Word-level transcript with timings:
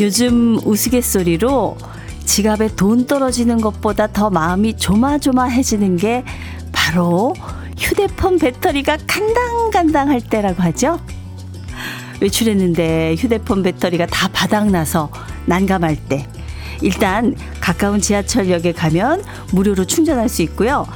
요즘 0.00 0.58
우스갯소리로 0.64 1.76
지갑에 2.24 2.74
돈 2.74 3.06
떨어지는 3.06 3.60
것보다 3.60 4.06
더 4.06 4.30
마음이 4.30 4.78
조마조마해지는 4.78 5.98
게 5.98 6.24
바로 6.72 7.34
휴대폰 7.76 8.38
배터리가 8.38 8.96
간당간당할 9.06 10.22
때라고 10.22 10.62
하죠. 10.62 10.98
외출했는데 12.22 13.16
휴대폰 13.18 13.62
배터리가 13.62 14.06
다 14.06 14.28
바닥나서 14.32 15.10
난감할 15.44 15.96
때 16.08 16.26
일단 16.80 17.34
가까운 17.60 18.00
지하철역에 18.00 18.72
가면 18.72 19.22
무료로 19.52 19.84
충전할 19.84 20.30
수 20.30 20.40
있고요. 20.42 20.86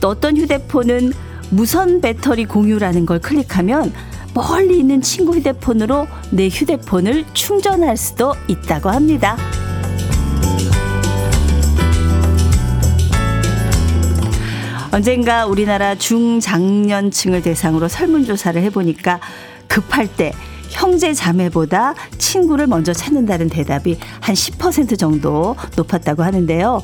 또 0.00 0.08
어떤 0.08 0.38
휴대폰은 0.38 1.12
무선 1.50 2.00
배터리 2.00 2.46
공유라는 2.46 3.04
걸 3.04 3.18
클릭하면 3.18 3.92
멀리 4.34 4.80
있는 4.80 5.00
친구 5.00 5.36
휴대폰으로 5.36 6.08
내 6.30 6.48
휴대폰을 6.48 7.24
충전할 7.34 7.96
수도 7.96 8.34
있다고 8.48 8.90
합니다. 8.90 9.36
언젠가 14.90 15.46
우리나라 15.46 15.94
중장년층을 15.96 17.42
대상으로 17.42 17.88
설문조사를 17.88 18.60
해보니까 18.62 19.20
급할 19.66 20.06
때 20.06 20.32
형제 20.70 21.12
자매보다 21.12 21.94
친구를 22.18 22.66
먼저 22.66 22.92
찾는다는 22.92 23.48
대답이 23.48 23.98
한 24.20 24.34
10% 24.34 24.98
정도 24.98 25.56
높았다고 25.76 26.22
하는데요. 26.22 26.80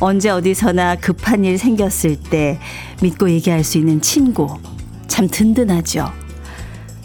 언제 0.00 0.30
어디서나 0.30 0.96
급한 0.96 1.44
일 1.44 1.58
생겼을 1.58 2.16
때 2.16 2.58
믿고 3.02 3.30
얘기할 3.30 3.64
수 3.64 3.76
있는 3.78 4.00
친구 4.00 4.58
참 5.06 5.28
든든하죠. 5.28 6.29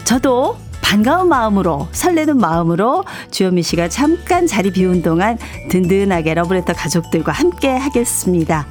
저도 0.05 0.57
반가운 0.81 1.27
마음으로 1.29 1.87
설레는 1.91 2.37
마음으로 2.37 3.03
주현미 3.31 3.63
씨가 3.63 3.89
잠깐 3.89 4.45
자리 4.45 4.71
비운 4.71 5.01
동안 5.01 5.37
든든하게 5.69 6.35
러브레터 6.35 6.73
가족들과 6.73 7.31
함께 7.31 7.69
하겠습니다. 7.69 8.67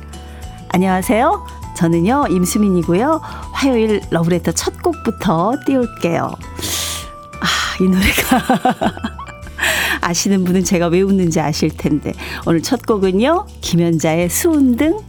안녕하세요. 0.68 1.44
저는요 1.77 2.27
임수민이고요. 2.30 3.20
화요일 3.52 4.00
러브레터 4.10 4.52
첫 4.52 4.80
곡부터 4.80 5.55
띄울게요. 5.66 6.30
아, 7.40 7.82
이 7.82 7.88
노래가 7.88 8.94
아시는 10.02 10.44
분은 10.44 10.62
제가 10.62 10.86
왜 10.86 11.02
웃는지 11.02 11.40
아실 11.40 11.77
텐데 11.77 12.12
오늘 12.46 12.62
첫 12.62 12.86
곡은요 12.86 13.46
김연자의 13.60 14.30
수운등 14.30 15.00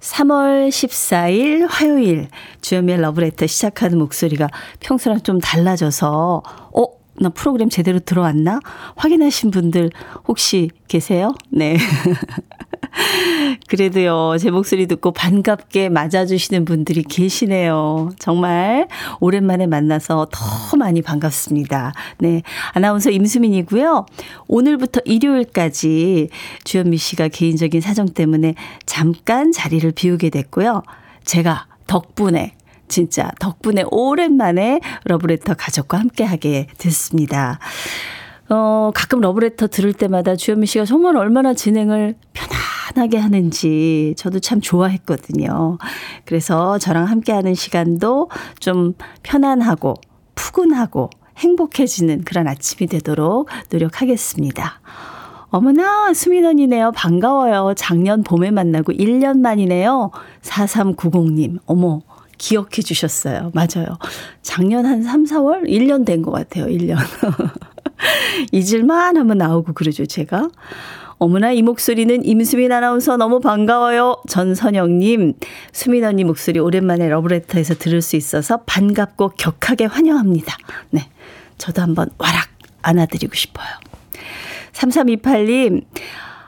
3월 0.00 0.68
14일 0.68 1.66
화요일 1.68 2.28
주현미의 2.62 3.00
러브레터 3.00 3.46
시작하는 3.46 3.98
목소리가 3.98 4.48
평소랑 4.80 5.20
좀 5.20 5.40
달라져서 5.40 6.42
어? 6.46 6.99
나 7.20 7.28
프로그램 7.28 7.68
제대로 7.68 7.98
들어왔나? 7.98 8.60
확인하신 8.96 9.50
분들 9.50 9.90
혹시 10.26 10.70
계세요? 10.88 11.34
네. 11.50 11.76
그래도요, 13.68 14.36
제 14.38 14.50
목소리 14.50 14.86
듣고 14.86 15.12
반갑게 15.12 15.90
맞아주시는 15.90 16.64
분들이 16.64 17.02
계시네요. 17.02 18.10
정말 18.18 18.88
오랜만에 19.20 19.66
만나서 19.66 20.28
더 20.32 20.76
많이 20.78 21.02
반갑습니다. 21.02 21.92
네. 22.18 22.42
아나운서 22.72 23.10
임수민이고요. 23.10 24.06
오늘부터 24.48 25.00
일요일까지 25.04 26.30
주현미 26.64 26.96
씨가 26.96 27.28
개인적인 27.28 27.82
사정 27.82 28.08
때문에 28.08 28.54
잠깐 28.86 29.52
자리를 29.52 29.92
비우게 29.92 30.30
됐고요. 30.30 30.82
제가 31.24 31.66
덕분에 31.86 32.54
진짜 32.90 33.30
덕분에 33.40 33.84
오랜만에 33.90 34.80
러브레터 35.04 35.54
가족과 35.54 35.98
함께 35.98 36.24
하게 36.24 36.66
됐습니다. 36.76 37.58
어, 38.50 38.90
가끔 38.94 39.20
러브레터 39.20 39.68
들을 39.68 39.92
때마다 39.92 40.36
주현미 40.36 40.66
씨가 40.66 40.84
정말 40.84 41.16
얼마나 41.16 41.54
진행을 41.54 42.16
편안하게 42.32 43.18
하는지 43.18 44.14
저도 44.16 44.40
참 44.40 44.60
좋아했거든요. 44.60 45.78
그래서 46.24 46.76
저랑 46.78 47.04
함께 47.04 47.32
하는 47.32 47.54
시간도 47.54 48.28
좀 48.58 48.94
편안하고 49.22 49.94
푸근하고 50.34 51.10
행복해지는 51.38 52.24
그런 52.24 52.48
아침이 52.48 52.88
되도록 52.88 53.48
노력하겠습니다. 53.70 54.80
어머나, 55.50 56.12
수민 56.14 56.44
언니네요. 56.44 56.92
반가워요. 56.92 57.74
작년 57.76 58.22
봄에 58.22 58.50
만나고 58.50 58.92
1년 58.92 59.40
만이네요. 59.40 60.10
4390님. 60.42 61.58
어머, 61.66 62.02
기억해 62.40 62.80
주셨어요. 62.82 63.52
맞아요. 63.54 63.98
작년 64.42 64.86
한 64.86 65.02
3, 65.02 65.24
4월? 65.24 65.68
1년 65.68 66.06
된 66.06 66.22
것 66.22 66.30
같아요. 66.32 66.64
1년. 66.66 66.96
잊을만 68.50 69.16
하면 69.18 69.38
나오고 69.38 69.74
그러죠, 69.74 70.06
제가. 70.06 70.48
어머나 71.18 71.52
이 71.52 71.60
목소리는 71.60 72.24
임수민 72.24 72.72
아나운서 72.72 73.18
너무 73.18 73.40
반가워요. 73.40 74.22
전선영님, 74.26 75.34
수민 75.70 76.04
언니 76.04 76.24
목소리 76.24 76.58
오랜만에 76.58 77.10
러브레터에서 77.10 77.74
들을 77.74 78.00
수 78.00 78.16
있어서 78.16 78.62
반갑고 78.64 79.32
격하게 79.36 79.84
환영합니다. 79.84 80.56
네. 80.90 81.10
저도 81.58 81.82
한번 81.82 82.08
와락 82.16 82.48
안아드리고 82.80 83.34
싶어요. 83.34 83.68
3328님, 84.72 85.84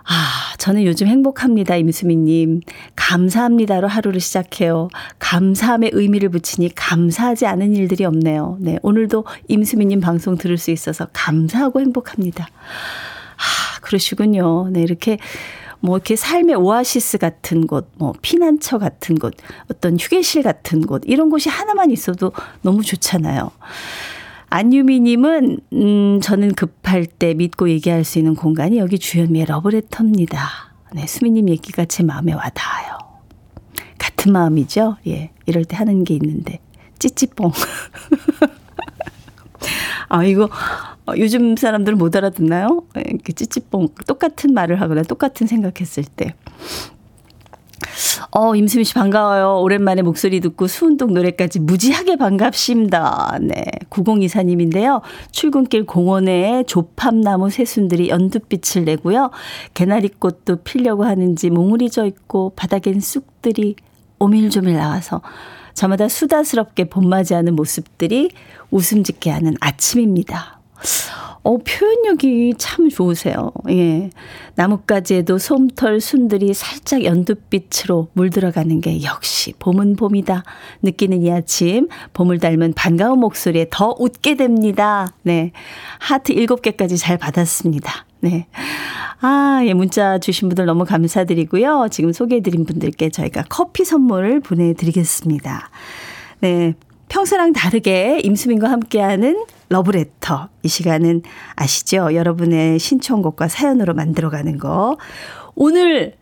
아, 0.05 0.55
저는 0.59 0.85
요즘 0.85 1.07
행복합니다. 1.07 1.77
임수민님. 1.77 2.61
감사합니다로 2.97 3.89
하루를 3.89 4.21
시작해요. 4.21 4.89
감사함의 5.19 5.91
의미를 5.93 6.29
붙이니 6.29 6.75
감사하지 6.75 7.47
않은 7.47 7.75
일들이 7.77 8.05
없네요. 8.05 8.57
네. 8.61 8.79
오늘도 8.83 9.25
임수민님 9.49 10.01
방송 10.01 10.37
들을 10.37 10.59
수 10.59 10.71
있어서 10.71 11.07
감사하고 11.13 11.81
행복합니다. 11.81 12.47
아, 12.47 13.81
그러시군요. 13.81 14.69
네. 14.71 14.83
이렇게 14.83 15.19
뭐 15.81 15.97
이렇게 15.97 16.15
삶의 16.15 16.55
오아시스 16.55 17.19
같은 17.19 17.67
곳, 17.67 17.91
뭐 17.97 18.15
피난처 18.23 18.79
같은 18.79 19.17
곳, 19.17 19.35
어떤 19.69 19.99
휴게실 19.99 20.45
같은 20.45 20.81
곳, 20.87 21.03
이런 21.07 21.29
곳이 21.29 21.49
하나만 21.49 21.91
있어도 21.91 22.33
너무 22.63 22.83
좋잖아요. 22.83 23.51
안유미님은, 24.53 25.61
음, 25.73 26.21
저는 26.21 26.53
급할 26.53 27.07
때 27.07 27.33
믿고 27.33 27.71
얘기할 27.71 28.05
수 28.05 28.19
있는 28.19 28.35
공간이 28.35 28.77
여기 28.77 28.99
주현미의 28.99 29.47
러브레터입니다. 29.47 30.47
네, 30.93 31.07
수미님 31.07 31.49
얘기가 31.49 31.87
제 31.87 32.03
마음에 32.03 32.35
와닿아요. 32.35 32.99
같은 33.97 34.31
마음이죠? 34.31 34.99
예. 35.07 35.31
이럴 35.47 35.65
때 35.65 35.77
하는 35.77 36.05
게 36.05 36.13
있는데. 36.13 36.59
찌찌뽕. 36.99 37.51
아, 40.11 40.23
이거, 40.23 40.51
어, 41.07 41.13
요즘 41.17 41.57
사람들은 41.57 41.97
못 41.97 42.15
알아듣나요? 42.15 42.85
예, 42.99 43.05
이렇게 43.07 43.33
찌찌뽕. 43.33 43.89
똑같은 44.07 44.53
말을 44.53 44.83
하거나 44.83 45.03
똑같은 45.03 45.47
생각했을 45.47 46.05
때. 46.05 46.35
어, 48.35 48.57
임수미 48.57 48.85
씨 48.85 48.95
반가워요. 48.95 49.61
오랜만에 49.61 50.01
목소리 50.01 50.41
듣고 50.41 50.67
수운동 50.67 51.13
노래까지 51.13 51.61
무지하게 51.61 52.17
반갑습니다. 52.17 53.39
네. 53.43 53.65
9024님인데요. 53.91 55.03
출근길 55.33 55.85
공원에 55.85 56.65
조팝나무 56.67 57.51
새순들이 57.51 58.09
연두빛을 58.09 58.87
내고요. 58.87 59.31
개나리꽃도 59.75 60.57
피려고 60.65 61.05
하는지 61.05 61.51
몽울이 61.51 61.91
져 61.91 62.07
있고 62.07 62.53
바닥엔 62.57 63.01
쑥들이 63.01 63.77
오밀조밀 64.19 64.77
나와서 64.77 65.21
저마다 65.75 66.09
수다스럽게 66.09 66.89
봄맞이하는 66.89 67.55
모습들이 67.55 68.31
웃음 68.71 69.05
짓게 69.05 69.31
하는 69.31 69.57
아침입니다. 69.61 70.59
어, 71.45 71.59
표현력이 71.59 72.55
참 72.57 72.89
좋으세요. 72.89 73.51
예. 73.71 74.11
나뭇가지에도 74.55 75.39
솜털 75.39 76.01
순들이 76.01 76.55
살짝 76.55 77.05
연두빛으로 77.05 78.09
물들어가는 78.13 78.81
게 78.81 79.03
역시 79.03 79.53
봄은 79.59 79.97
봄이다. 79.97 80.45
느끼는 80.83 81.23
이 81.23 81.33
아침, 81.33 81.89
봄을 82.13 82.39
닮은 82.39 82.75
반가운 82.75 83.19
목소리에 83.19 83.67
더 83.71 83.95
웃게 83.99 84.37
됩니다. 84.37 85.13
네. 85.23 85.53
하트 85.99 86.33
7개까지 86.35 86.99
잘 86.99 87.19
받았습니다. 87.19 88.07
네. 88.21 88.47
아, 89.21 89.63
예, 89.65 89.75
문자 89.75 90.19
주신 90.19 90.49
분들 90.49 90.65
너무 90.65 90.85
감사드리고요. 90.85 91.89
지금 91.91 92.13
소개해드린 92.13 92.65
분들께 92.65 93.11
저희가 93.11 93.45
커피 93.49 93.85
선물 93.85 94.39
보내드리겠습니다. 94.41 95.71
네. 96.41 96.75
평소랑 97.09 97.53
다르게 97.53 98.21
임수민과 98.23 98.71
함께하는 98.71 99.45
러브레터. 99.73 100.51
이 100.63 100.69
시간은 100.69 101.23
아시죠? 101.57 102.15
여러분의 102.15 102.79
신청곡과 102.79 103.49
사연으로 103.49 103.95
만들어가는 103.95 104.59
거. 104.59 104.99
오늘 105.55 106.15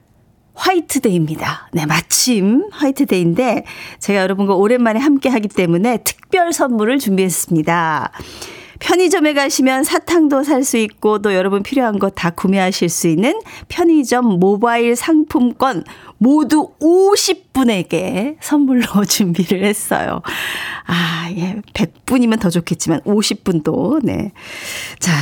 화이트데이입니다. 0.54 1.70
네, 1.72 1.86
마침 1.86 2.68
화이트데이인데 2.70 3.64
제가 3.98 4.20
여러분과 4.20 4.54
오랜만에 4.54 5.00
함께 5.00 5.28
하기 5.28 5.48
때문에 5.48 5.98
특별 6.04 6.52
선물을 6.52 6.98
준비했습니다. 6.98 8.12
편의점에 8.80 9.34
가시면 9.34 9.84
사탕도 9.84 10.42
살 10.42 10.64
수 10.64 10.76
있고 10.78 11.20
또 11.20 11.34
여러분 11.34 11.62
필요한 11.62 11.98
거 11.98 12.10
다 12.10 12.30
구매하실 12.30 12.88
수 12.88 13.08
있는 13.08 13.40
편의점 13.68 14.38
모바일 14.40 14.96
상품권 14.96 15.84
모두 16.18 16.70
50분에게 16.80 18.36
선물로 18.40 19.04
준비를 19.08 19.64
했어요. 19.64 20.20
아, 20.86 21.30
예. 21.36 21.56
100분이면 21.72 22.40
더 22.40 22.50
좋겠지만 22.50 23.00
50분도, 23.02 24.00
네. 24.04 24.32
자, 24.98 25.12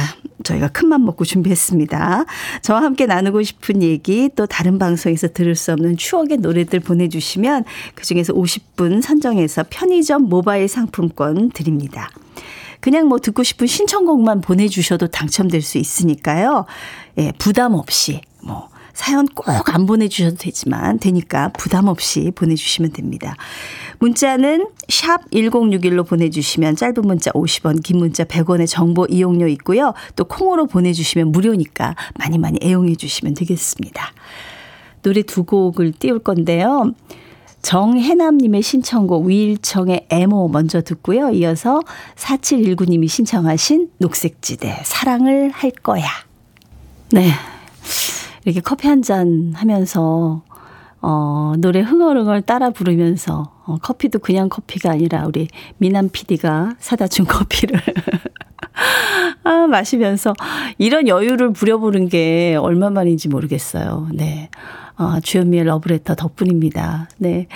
저희가 0.42 0.68
큰맘 0.68 1.04
먹고 1.04 1.24
준비했습니다. 1.24 2.24
저와 2.62 2.82
함께 2.82 3.06
나누고 3.06 3.42
싶은 3.42 3.82
얘기 3.82 4.30
또 4.34 4.46
다른 4.46 4.78
방송에서 4.78 5.28
들을 5.28 5.54
수 5.54 5.72
없는 5.72 5.96
추억의 5.96 6.38
노래들 6.38 6.80
보내 6.80 7.08
주시면 7.08 7.64
그중에서 7.94 8.32
50분 8.32 9.02
선정해서 9.02 9.64
편의점 9.68 10.22
모바일 10.22 10.68
상품권 10.68 11.50
드립니다. 11.50 12.08
그냥 12.80 13.08
뭐 13.08 13.18
듣고 13.18 13.42
싶은 13.42 13.66
신청곡만 13.66 14.40
보내주셔도 14.40 15.08
당첨될 15.08 15.62
수 15.62 15.78
있으니까요. 15.78 16.66
예, 17.18 17.32
부담 17.38 17.74
없이 17.74 18.20
뭐 18.42 18.68
사연 18.94 19.26
꼭 19.26 19.46
안 19.74 19.86
보내주셔도 19.86 20.36
되지만 20.36 20.98
되니까 20.98 21.50
부담 21.50 21.86
없이 21.86 22.32
보내주시면 22.34 22.92
됩니다. 22.92 23.36
문자는 24.00 24.66
샵 24.88 25.30
1061로 25.30 26.06
보내주시면 26.06 26.76
짧은 26.76 27.02
문자 27.04 27.30
50원, 27.32 27.82
긴 27.82 27.98
문자 27.98 28.24
100원의 28.24 28.66
정보 28.66 29.06
이용료 29.06 29.46
있고요. 29.48 29.94
또 30.16 30.24
콩으로 30.24 30.66
보내주시면 30.66 31.30
무료니까 31.30 31.94
많이 32.18 32.38
많이 32.38 32.58
애용해 32.62 32.96
주시면 32.96 33.34
되겠습니다. 33.34 34.12
노래 35.02 35.22
두 35.22 35.44
곡을 35.44 35.92
띄울 35.92 36.18
건데요. 36.18 36.92
정혜남님의 37.62 38.62
신청곡 38.62 39.26
위일청의 39.26 40.06
애모 40.10 40.48
먼저 40.48 40.80
듣고요. 40.80 41.30
이어서 41.30 41.80
4719님이 42.16 43.08
신청하신 43.08 43.90
녹색지대 43.98 44.82
사랑을 44.84 45.50
할 45.50 45.70
거야. 45.70 46.06
네. 47.10 47.30
이렇게 48.44 48.60
커피 48.60 48.88
한 48.88 49.02
잔 49.02 49.52
하면서 49.54 50.42
어, 51.00 51.54
노래 51.58 51.80
흥얼흥얼 51.80 52.42
따라 52.42 52.70
부르면서 52.70 53.52
어, 53.66 53.76
커피도 53.80 54.18
그냥 54.18 54.48
커피가 54.48 54.90
아니라 54.90 55.26
우리 55.26 55.48
미남 55.76 56.08
PD가 56.08 56.74
사다 56.78 57.06
준 57.08 57.24
커피를 57.26 57.80
아, 59.44 59.66
마시면서 59.66 60.34
이런 60.78 61.08
여유를 61.08 61.52
부려보는 61.52 62.08
게 62.08 62.56
얼마만인지 62.60 63.28
모르겠어요. 63.28 64.08
네. 64.12 64.50
아, 64.96 65.20
주현미의 65.22 65.64
러브레터 65.64 66.16
덕분입니다. 66.16 67.08
네. 67.18 67.46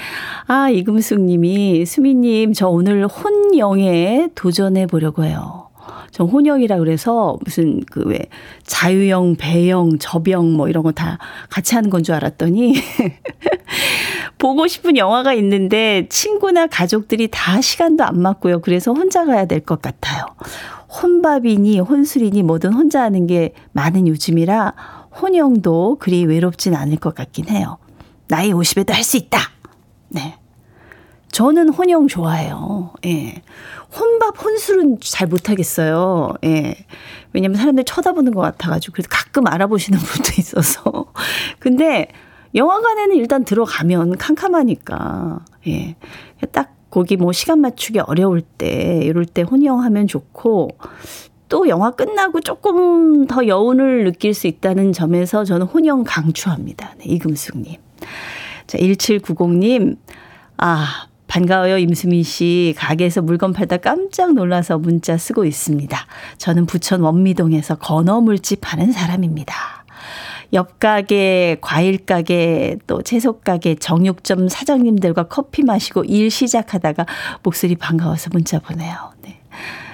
아, 0.47 0.71
이금숙 0.71 1.21
님이, 1.21 1.85
수미님, 1.85 2.53
저 2.53 2.69
오늘 2.69 3.07
혼영에 3.07 4.29
도전해 4.35 4.87
보려고 4.87 5.25
해요. 5.25 5.69
전 6.13 6.29
혼영이라 6.29 6.79
그래서 6.79 7.39
무슨 7.45 7.81
그 7.87 8.03
왜 8.07 8.19
자유형, 8.65 9.37
배영, 9.37 9.99
저병 9.99 10.53
뭐 10.53 10.69
이런 10.69 10.83
거 10.83 10.93
다 10.93 11.19
같이 11.49 11.75
하는 11.75 11.89
건 11.91 12.03
줄 12.03 12.15
알았더니 12.15 12.75
보고 14.39 14.67
싶은 14.67 14.97
영화가 14.97 15.35
있는데 15.35 16.07
친구나 16.09 16.67
가족들이 16.67 17.29
다 17.31 17.61
시간도 17.61 18.05
안 18.05 18.21
맞고요. 18.21 18.61
그래서 18.61 18.93
혼자 18.93 19.25
가야 19.25 19.47
될 19.47 19.61
것 19.61 19.81
같아요. 19.81 20.27
혼밥이니 21.01 21.79
혼술이니 21.81 22.43
뭐든 22.43 22.73
혼자 22.73 23.03
하는 23.03 23.27
게 23.27 23.55
많은 23.73 24.07
요즘이라 24.09 24.75
혼영도 25.21 25.97
그리 26.01 26.25
외롭진 26.27 26.75
않을 26.75 26.97
것 26.97 27.15
같긴 27.15 27.49
해요. 27.49 27.79
나이 28.29 28.53
50에도 28.53 28.93
할 28.93 29.05
수 29.05 29.17
있다. 29.17 29.39
네. 30.09 30.35
저는 31.33 31.71
혼영 31.71 32.09
좋아해요. 32.09 32.93
예. 33.07 33.43
혼밥, 33.99 34.43
혼술은 34.43 34.99
잘 35.01 35.27
못하겠어요. 35.29 36.35
예. 36.45 36.77
왜냐면 37.33 37.57
사람들 37.57 37.85
쳐다보는 37.85 38.33
것 38.33 38.41
같아가지고. 38.43 38.93
그래서 38.93 39.09
가끔 39.11 39.47
알아보시는 39.47 39.99
분도 39.99 40.31
있어서. 40.39 41.07
근데 41.59 42.09
영화관에는 42.55 43.17
일단 43.17 43.45
들어가면 43.45 44.19
캄캄하니까. 44.19 45.41
예. 45.69 45.97
딱 46.53 46.75
거기 46.91 47.17
뭐 47.17 47.33
시간 47.33 47.61
맞추기 47.61 48.01
어려울 48.01 48.43
때, 48.43 49.01
이럴 49.03 49.25
때 49.25 49.41
혼영하면 49.41 50.07
좋고, 50.07 50.69
또 51.49 51.69
영화 51.69 51.91
끝나고 51.91 52.41
조금 52.41 53.27
더 53.27 53.47
여운을 53.47 54.05
느낄 54.05 54.35
수 54.35 54.47
있다는 54.47 54.93
점에서 54.93 55.45
저는 55.45 55.67
혼영 55.67 56.05
강추합니다. 56.05 56.95
네, 56.99 57.05
이금숙님. 57.07 57.77
자, 58.67 58.79
1790님. 58.79 59.97
아, 60.59 61.07
반가워요, 61.33 61.79
임수민 61.79 62.25
씨. 62.25 62.75
가게에서 62.77 63.23
물건 63.23 63.55
팔다 63.55 63.79
깜짝 63.79 64.35
놀라서 64.35 64.77
문자 64.77 65.17
쓰고 65.17 65.47
있습니다. 65.47 65.99
저는 66.37 66.67
부천 66.67 67.01
원미동에서 67.01 67.77
건어물집 67.77 68.71
하는 68.71 68.93
사람입니다. 68.93 69.55
옆 70.53 70.79
가게, 70.79 71.57
과일 71.63 72.05
가게, 72.05 72.77
또 72.87 73.01
채소 73.01 73.41
가게, 73.41 73.77
정육점 73.77 74.51
사장님들과 74.51 75.29
커피 75.29 75.63
마시고 75.63 76.05
일 76.05 76.31
시작하다가 76.31 77.07
목소리 77.43 77.77
반가워서 77.77 78.29
문자 78.31 78.59
보내요. 78.59 78.93
네. 79.23 79.41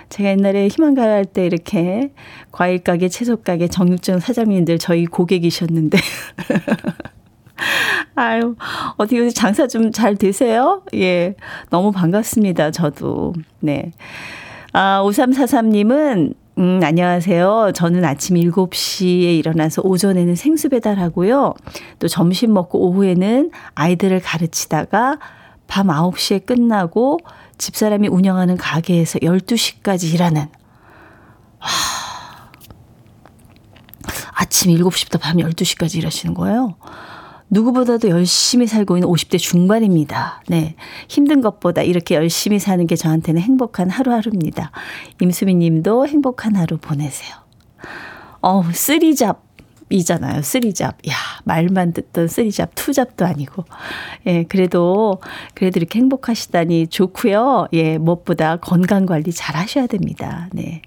제가 0.08 0.30
옛날에 0.30 0.66
희망가요 0.66 1.08
할때 1.08 1.46
이렇게 1.46 2.10
과일 2.50 2.82
가게, 2.82 3.08
채소 3.08 3.36
가게, 3.36 3.68
정육점 3.68 4.18
사장님들 4.18 4.80
저희 4.80 5.06
고객이셨는데. 5.06 5.98
아유, 8.14 8.56
어떻게 8.96 9.18
요새 9.18 9.30
장사 9.30 9.66
좀 9.66 9.90
잘 9.92 10.16
되세요? 10.16 10.82
예. 10.94 11.34
너무 11.70 11.92
반갑습니다. 11.92 12.70
저도. 12.70 13.34
네. 13.60 13.92
아, 14.72 15.02
5343님은 15.04 16.34
음, 16.58 16.80
안녕하세요. 16.82 17.72
저는 17.74 18.04
아침 18.04 18.36
7시에 18.36 19.38
일어나서 19.38 19.82
오전에는 19.82 20.34
생수 20.34 20.68
배달하고요. 20.68 21.54
또 22.00 22.08
점심 22.08 22.52
먹고 22.52 22.80
오후에는 22.88 23.50
아이들을 23.74 24.20
가르치다가 24.20 25.18
밤 25.68 25.86
9시에 25.86 26.44
끝나고 26.46 27.18
집사람이 27.58 28.08
운영하는 28.08 28.56
가게에서 28.56 29.20
12시까지 29.20 30.14
일하는 30.14 30.46
하, 31.58 32.50
아침 34.34 34.72
7시부터 34.72 35.20
밤 35.20 35.36
12시까지 35.36 35.96
일하시는 35.96 36.34
거예요. 36.34 36.74
누구보다도 37.50 38.08
열심히 38.10 38.66
살고 38.66 38.96
있는 38.98 39.08
50대 39.08 39.38
중반입니다. 39.38 40.42
네. 40.48 40.74
힘든 41.08 41.40
것보다 41.40 41.82
이렇게 41.82 42.14
열심히 42.14 42.58
사는 42.58 42.86
게 42.86 42.96
저한테는 42.96 43.40
행복한 43.40 43.90
하루하루입니다. 43.90 44.70
임수미 45.20 45.54
님도 45.54 46.06
행복한 46.06 46.56
하루 46.56 46.76
보내세요. 46.78 47.34
어우, 48.40 48.64
쓰리잡. 48.72 49.48
이잖아요. 49.90 50.42
쓰리잡. 50.42 50.98
야, 51.08 51.14
말만 51.44 51.94
듣던 51.94 52.28
쓰리잡, 52.28 52.72
투잡도 52.74 53.24
아니고. 53.24 53.64
예, 54.26 54.42
그래도, 54.42 55.18
그래도 55.54 55.80
이렇게 55.80 55.98
행복하시다니 55.98 56.88
좋고요. 56.88 57.68
예, 57.72 57.96
무엇보다 57.96 58.56
건강 58.56 59.06
관리 59.06 59.32
잘 59.32 59.56
하셔야 59.56 59.86
됩니다. 59.86 60.48
네. 60.52 60.82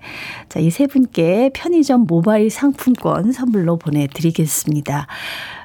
자, 0.49 0.59
이 0.59 0.69
세 0.69 0.85
분께 0.85 1.49
편의점 1.53 2.05
모바일 2.07 2.51
상품권 2.51 3.31
선물로 3.31 3.77
보내드리겠습니다. 3.77 5.07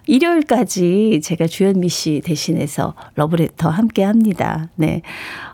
일요일까지 0.07 1.21
제가 1.23 1.47
주현미 1.47 1.89
씨 1.89 2.23
대신해서 2.25 2.95
러브레터 3.15 3.69
함께 3.69 4.05
합니다. 4.05 4.69
네. 4.77 5.03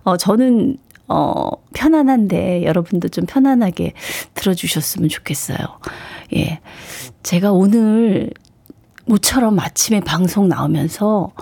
어, 0.05 0.17
저는 0.17 0.77
어, 1.09 1.51
편안한데 1.75 2.65
여러분도 2.65 3.09
좀 3.09 3.27
편안하게 3.27 3.93
들어주셨으면 4.35 5.09
좋겠어요. 5.09 5.59
예. 6.37 6.61
제가 7.23 7.53
오늘 7.53 8.31
모처럼 9.05 9.59
아침에 9.59 10.01
방송 10.01 10.49
나오면서 10.49 11.33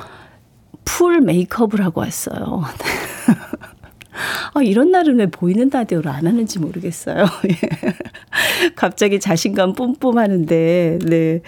풀 0.84 1.20
메이크업을 1.20 1.84
하고 1.84 2.00
왔어요. 2.00 2.64
아, 4.54 4.62
이런 4.62 4.90
날은 4.90 5.18
왜 5.18 5.26
보이는 5.26 5.70
라디오를 5.72 6.10
안 6.10 6.26
하는지 6.26 6.58
모르겠어요. 6.58 7.24
예. 8.62 8.70
갑자기 8.76 9.20
자신감 9.20 9.74
뿜뿜 9.74 10.18
하는데, 10.18 10.98
네. 11.02 11.40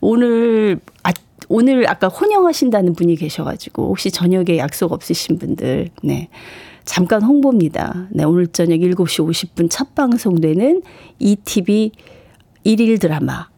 오늘, 0.00 0.80
아, 1.02 1.12
오늘 1.48 1.88
아까 1.88 2.08
혼영하신다는 2.08 2.94
분이 2.94 3.16
계셔가지고, 3.16 3.88
혹시 3.88 4.10
저녁에 4.10 4.58
약속 4.58 4.92
없으신 4.92 5.38
분들, 5.38 5.90
네. 6.02 6.28
잠깐 6.84 7.22
홍보입니다. 7.22 8.08
네, 8.10 8.24
오늘 8.24 8.46
저녁 8.46 8.78
7시 8.78 9.26
50분 9.28 9.68
첫 9.70 9.94
방송되는 9.94 10.82
ETV 11.18 11.92
일일 12.64 12.98
드라마, 12.98 13.48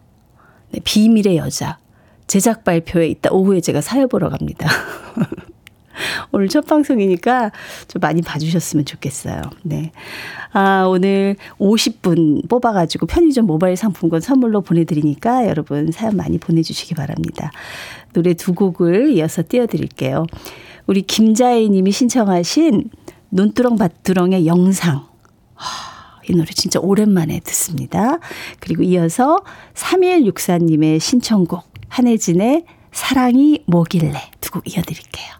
네, 0.73 0.81
비밀의 0.83 1.37
여자. 1.37 1.79
제작 2.27 2.63
발표에 2.63 3.09
있다 3.09 3.31
오후에 3.33 3.61
제가 3.61 3.81
사회 3.81 4.07
보러 4.07 4.29
갑니다. 4.29 4.69
오늘 6.33 6.49
첫 6.49 6.67
방송이니까 6.67 7.51
좀 7.89 8.01
많이 8.01 8.23
봐주셨으면 8.23 8.85
좋겠어요. 8.85 9.43
네. 9.63 9.93
아, 10.53 10.85
오늘 10.89 11.37
50분 11.59 12.49
뽑아가지고 12.49 13.07
편의점 13.07 13.47
모바일 13.47 13.77
상품권 13.77 14.21
선물로 14.21 14.63
보내드리니까 14.63 15.47
여러분 15.47 15.91
사연 15.93 16.17
많이 16.17 16.39
보내주시기 16.39 16.95
바랍니다. 16.95 17.51
노래 18.13 18.35
두 18.35 18.55
곡을 18.55 19.11
이어서 19.13 19.43
띄워드릴게요. 19.49 20.27
우리 20.87 21.03
김자혜 21.03 21.69
님이 21.69 21.93
신청하신 21.93 22.91
논두렁 23.31 23.77
밭두렁의 23.77 24.47
영상. 24.47 25.07
하, 25.55 26.21
이 26.29 26.33
노래 26.33 26.47
진짜 26.47 26.81
오랜만에 26.81 27.41
듣습니다. 27.41 28.19
그리고 28.59 28.83
이어서 28.83 29.39
3164님의 29.75 30.99
신청곡 31.01 31.71
한혜진의 31.89 32.65
사랑이 32.93 33.63
뭐길래 33.67 34.31
두 34.41 34.51
곡 34.51 34.67
이어드릴게요. 34.67 35.40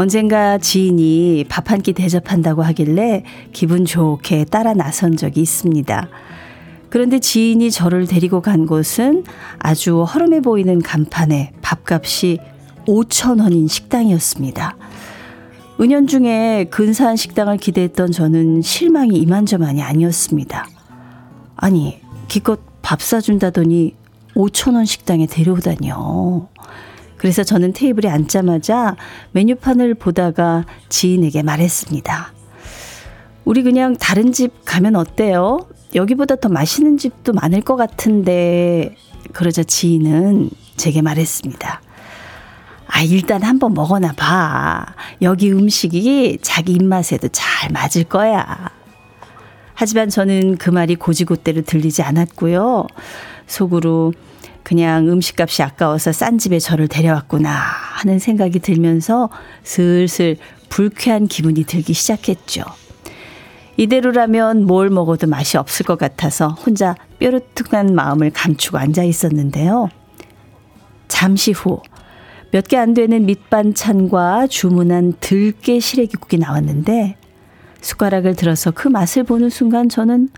언젠가 0.00 0.56
지인이 0.56 1.44
밥 1.50 1.70
한 1.70 1.82
끼 1.82 1.92
대접한다고 1.92 2.62
하길래 2.62 3.22
기분 3.52 3.84
좋게 3.84 4.46
따라 4.46 4.72
나선 4.72 5.18
적이 5.18 5.42
있습니다. 5.42 6.08
그런데 6.88 7.18
지인이 7.18 7.70
저를 7.70 8.06
데리고 8.06 8.40
간 8.40 8.64
곳은 8.64 9.24
아주 9.58 10.02
허름해 10.04 10.40
보이는 10.40 10.80
간판에 10.80 11.52
밥값이 11.60 12.38
5천 12.86 13.42
원인 13.42 13.68
식당이었습니다. 13.68 14.74
은연중에 15.78 16.68
근사한 16.70 17.16
식당을 17.16 17.58
기대했던 17.58 18.10
저는 18.10 18.62
실망이 18.62 19.18
이만저만이 19.18 19.82
아니었습니다. 19.82 20.66
아니, 21.56 22.00
기껏 22.26 22.58
밥 22.80 23.02
사준다더니 23.02 23.94
5천 24.34 24.76
원 24.76 24.86
식당에 24.86 25.26
데려오다니요. 25.26 26.48
그래서 27.20 27.44
저는 27.44 27.74
테이블에 27.74 28.08
앉자마자 28.08 28.96
메뉴판을 29.32 29.92
보다가 29.92 30.64
지인에게 30.88 31.42
말했습니다. 31.42 32.32
우리 33.44 33.62
그냥 33.62 33.94
다른 33.98 34.32
집 34.32 34.64
가면 34.64 34.96
어때요? 34.96 35.58
여기보다 35.94 36.36
더 36.36 36.48
맛있는 36.48 36.96
집도 36.96 37.34
많을 37.34 37.60
것 37.60 37.76
같은데 37.76 38.96
그러자 39.34 39.64
지인은 39.64 40.48
제게 40.76 41.02
말했습니다. 41.02 41.82
아, 42.86 43.02
일단 43.02 43.42
한번 43.42 43.74
먹어나 43.74 44.14
봐. 44.14 44.86
여기 45.20 45.52
음식이 45.52 46.38
자기 46.40 46.72
입맛에도 46.72 47.28
잘 47.28 47.70
맞을 47.70 48.04
거야. 48.04 48.70
하지만 49.74 50.08
저는 50.08 50.56
그 50.56 50.70
말이 50.70 50.96
고지고대로 50.96 51.60
들리지 51.64 52.02
않았고요. 52.02 52.86
속으로 53.46 54.14
그냥 54.62 55.08
음식값이 55.08 55.62
아까워서 55.62 56.12
싼 56.12 56.38
집에 56.38 56.58
저를 56.58 56.88
데려왔구나 56.88 57.50
하는 57.50 58.18
생각이 58.18 58.60
들면서 58.60 59.30
슬슬 59.62 60.36
불쾌한 60.68 61.26
기분이 61.26 61.64
들기 61.64 61.92
시작했죠. 61.92 62.62
이대로라면 63.76 64.66
뭘 64.66 64.90
먹어도 64.90 65.26
맛이 65.26 65.56
없을 65.56 65.86
것 65.86 65.98
같아서 65.98 66.48
혼자 66.48 66.94
뾰루퉁한 67.18 67.94
마음을 67.94 68.30
감추고 68.30 68.78
앉아 68.78 69.02
있었는데요. 69.04 69.88
잠시 71.08 71.52
후 71.52 71.80
몇 72.52 72.66
개 72.66 72.76
안 72.76 72.94
되는 72.94 73.26
밑반찬과 73.26 74.48
주문한 74.48 75.14
들깨 75.20 75.78
시래기국이 75.78 76.36
나왔는데 76.38 77.16
숟가락을 77.80 78.34
들어서 78.34 78.72
그 78.72 78.88
맛을 78.88 79.22
보는 79.22 79.50
순간 79.50 79.88
저는 79.88 80.30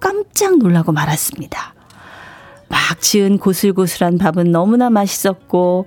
깜짝 0.00 0.58
놀라고 0.58 0.90
말았습니다. 0.90 1.73
막 2.68 3.00
지은 3.00 3.38
고슬고슬한 3.38 4.18
밥은 4.18 4.52
너무나 4.52 4.90
맛있었고 4.90 5.86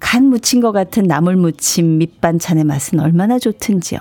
간 0.00 0.24
묻힌 0.26 0.60
것 0.60 0.72
같은 0.72 1.04
나물 1.04 1.36
무침 1.36 1.98
밑반찬의 1.98 2.64
맛은 2.64 3.00
얼마나 3.00 3.38
좋든지요. 3.38 4.00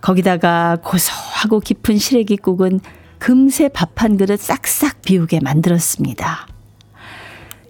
거기다가 0.00 0.78
고소하고 0.82 1.60
깊은 1.60 1.98
시래기국은 1.98 2.80
금세 3.18 3.68
밥 3.68 4.02
한 4.02 4.16
그릇 4.18 4.40
싹싹 4.40 5.02
비우게 5.02 5.40
만들었습니다. 5.40 6.46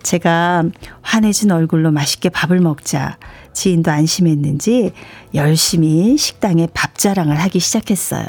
제가 0.03 0.65
환해진 1.03 1.51
얼굴로 1.51 1.91
맛있게 1.93 2.29
밥을 2.29 2.61
먹자 2.61 3.17
지인도 3.53 3.91
안심했는지 3.91 4.93
열심히 5.35 6.17
식당에 6.17 6.69
밥 6.75 6.97
자랑을 6.97 7.37
하기 7.41 7.59
시작했어요. 7.59 8.27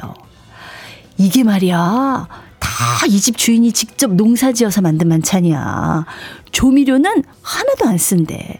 이게 1.17 1.43
말이야. 1.43 2.27
다이집 2.77 3.37
주인이 3.37 3.71
직접 3.71 4.13
농사 4.13 4.51
지어서 4.51 4.81
만든 4.81 5.07
만찬이야. 5.07 6.05
조미료는 6.51 7.23
하나도 7.41 7.87
안 7.87 7.97
쓴대. 7.97 8.59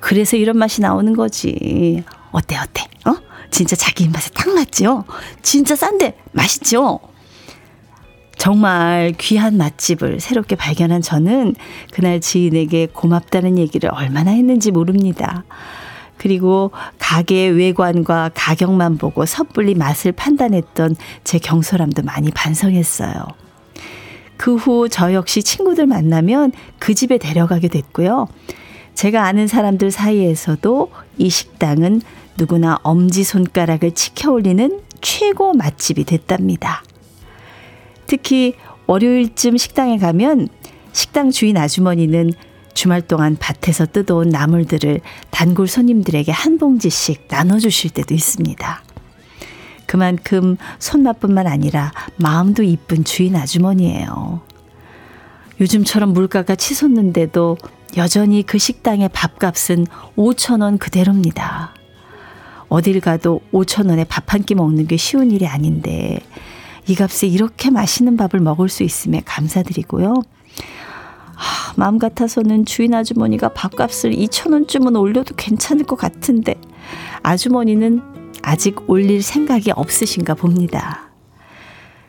그래서 0.00 0.36
이런 0.36 0.58
맛이 0.58 0.80
나오는 0.80 1.12
거지. 1.12 2.02
어때, 2.32 2.56
어때? 2.56 2.84
어? 3.06 3.14
진짜 3.50 3.76
자기 3.76 4.04
입맛에 4.04 4.30
딱 4.34 4.52
맞죠? 4.52 5.04
진짜 5.42 5.76
싼데 5.76 6.18
맛있죠? 6.32 6.98
정말 8.36 9.14
귀한 9.18 9.56
맛집을 9.56 10.18
새롭게 10.18 10.56
발견한 10.56 11.00
저는 11.00 11.54
그날 11.92 12.20
지인에게 12.20 12.88
고맙다는 12.92 13.56
얘기를 13.56 13.88
얼마나 13.94 14.32
했는지 14.32 14.72
모릅니다. 14.72 15.44
그리고 16.18 16.72
가게 16.98 17.46
외관과 17.46 18.30
가격만 18.34 18.98
보고 18.98 19.24
섣불리 19.24 19.74
맛을 19.74 20.10
판단했던 20.10 20.96
제 21.22 21.38
경솔함도 21.38 22.02
많이 22.02 22.30
반성했어요. 22.32 23.43
그 24.36 24.56
후 24.56 24.88
저 24.88 25.12
역시 25.12 25.42
친구들 25.42 25.86
만나면 25.86 26.52
그 26.78 26.94
집에 26.94 27.18
데려가게 27.18 27.68
됐고요. 27.68 28.28
제가 28.94 29.24
아는 29.24 29.46
사람들 29.46 29.90
사이에서도 29.90 30.90
이 31.18 31.30
식당은 31.30 32.02
누구나 32.36 32.78
엄지손가락을 32.82 33.92
치켜 33.92 34.32
올리는 34.32 34.80
최고 35.00 35.52
맛집이 35.52 36.04
됐답니다. 36.04 36.82
특히 38.06 38.54
월요일쯤 38.86 39.56
식당에 39.56 39.98
가면 39.98 40.48
식당 40.92 41.30
주인 41.30 41.56
아주머니는 41.56 42.32
주말 42.74 43.02
동안 43.02 43.36
밭에서 43.38 43.86
뜯어온 43.86 44.28
나물들을 44.28 45.00
단골 45.30 45.68
손님들에게 45.68 46.30
한 46.32 46.58
봉지씩 46.58 47.28
나눠주실 47.28 47.90
때도 47.90 48.14
있습니다. 48.14 48.82
그만큼 49.86 50.56
손맛뿐만 50.78 51.46
아니라 51.46 51.92
마음도 52.16 52.62
이쁜 52.62 53.04
주인 53.04 53.36
아주머니예요. 53.36 54.40
요즘처럼 55.60 56.12
물가가 56.12 56.54
치솟는데도 56.56 57.56
여전히 57.96 58.42
그 58.42 58.58
식당의 58.58 59.10
밥값은 59.12 59.86
5천 60.16 60.62
원 60.62 60.78
그대로입니다. 60.78 61.74
어딜 62.68 63.00
가도 63.00 63.40
5천 63.52 63.88
원에 63.88 64.04
밥 64.04 64.32
한 64.34 64.42
끼 64.42 64.54
먹는 64.56 64.86
게 64.88 64.96
쉬운 64.96 65.30
일이 65.30 65.46
아닌데 65.46 66.18
이 66.88 66.94
값에 66.96 67.28
이렇게 67.28 67.70
맛있는 67.70 68.16
밥을 68.16 68.40
먹을 68.40 68.68
수 68.68 68.82
있음에 68.82 69.22
감사드리고요. 69.24 70.14
하, 71.34 71.74
마음 71.76 71.98
같아서는 71.98 72.64
주인 72.64 72.94
아주머니가 72.94 73.50
밥값을 73.50 74.12
2천 74.12 74.52
원쯤은 74.52 74.96
올려도 74.96 75.34
괜찮을 75.36 75.84
것 75.84 75.96
같은데 75.96 76.56
아주머니는 77.22 78.02
아직 78.44 78.88
올릴 78.90 79.22
생각이 79.22 79.70
없으신가 79.72 80.34
봅니다. 80.34 81.08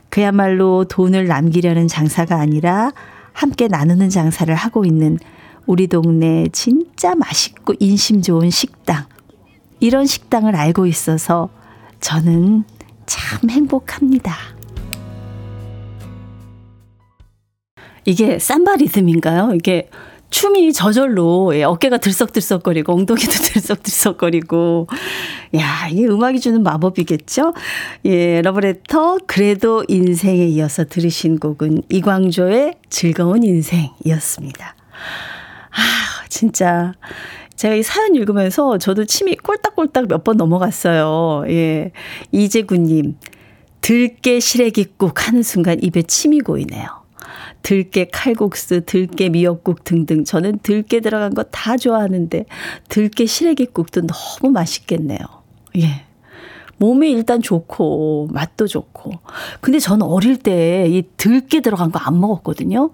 그야말로 0.09 0.83
돈을 0.85 1.27
남기려는 1.27 1.87
장사가 1.87 2.35
아니라 2.39 2.91
함께 3.31 3.67
나누는 3.67 4.09
장사를 4.09 4.53
하고 4.53 4.85
있는 4.85 5.17
우리 5.65 5.87
동네 5.87 6.47
진짜 6.51 7.15
맛있고 7.15 7.73
인심 7.79 8.21
좋은 8.21 8.49
식당. 8.49 9.05
이런 9.79 10.05
식당을 10.05 10.55
알고 10.55 10.85
있어서 10.85 11.49
저는 12.01 12.65
참 13.05 13.49
행복합니다. 13.49 14.35
이게 18.05 18.39
삼바 18.39 18.75
리듬인가요? 18.75 19.53
이게 19.55 19.89
춤이 20.35 20.73
저절로 20.73 21.55
예, 21.55 21.63
어깨가 21.63 21.97
들썩들썩거리고 21.99 22.91
엉덩이도 22.91 23.31
들썩들썩거리고 23.53 24.87
야 25.55 25.87
이게 25.89 26.05
음악이 26.07 26.41
주는 26.41 26.61
마법이겠죠? 26.61 27.53
예 28.03 28.41
러브레터 28.41 29.19
그래도 29.27 29.85
인생에 29.87 30.45
이어서 30.47 30.83
들으신 30.83 31.39
곡은 31.39 31.83
이광조의 31.87 32.73
즐거운 32.89 33.43
인생이었습니다. 33.43 34.75
아 35.71 36.25
진짜 36.27 36.91
제가 37.55 37.75
이 37.75 37.81
사연 37.81 38.13
읽으면서 38.15 38.77
저도 38.77 39.05
침이 39.05 39.37
꼴딱꼴딱 39.37 40.07
몇 40.09 40.25
번 40.25 40.35
넘어갔어요. 40.35 41.45
예 41.47 41.91
이재구님 42.33 43.15
들깨 43.79 44.41
시래기국 44.41 45.29
하는 45.29 45.43
순간 45.43 45.81
입에 45.81 46.01
침이 46.01 46.41
고이네요. 46.41 47.04
들깨 47.65 48.09
칼국수, 48.13 48.81
들깨 48.85 49.29
미역국 49.29 49.83
등등. 49.83 50.23
저는 50.23 50.59
들깨 50.61 50.99
들어간 50.99 51.33
거 51.33 51.43
다 51.51 51.77
좋아하는데, 51.77 52.45
들깨 52.89 53.25
시래기국도 53.25 54.01
너무 54.05 54.51
맛있겠네요. 54.53 55.17
예. 55.79 56.05
몸에 56.77 57.09
일단 57.09 57.41
좋고, 57.41 58.27
맛도 58.31 58.67
좋고. 58.67 59.13
근데 59.61 59.79
저는 59.79 60.05
어릴 60.05 60.37
때 60.37 60.85
이 60.87 61.01
들깨 61.17 61.61
들어간 61.61 61.91
거 61.91 61.99
안 62.03 62.19
먹었거든요. 62.19 62.91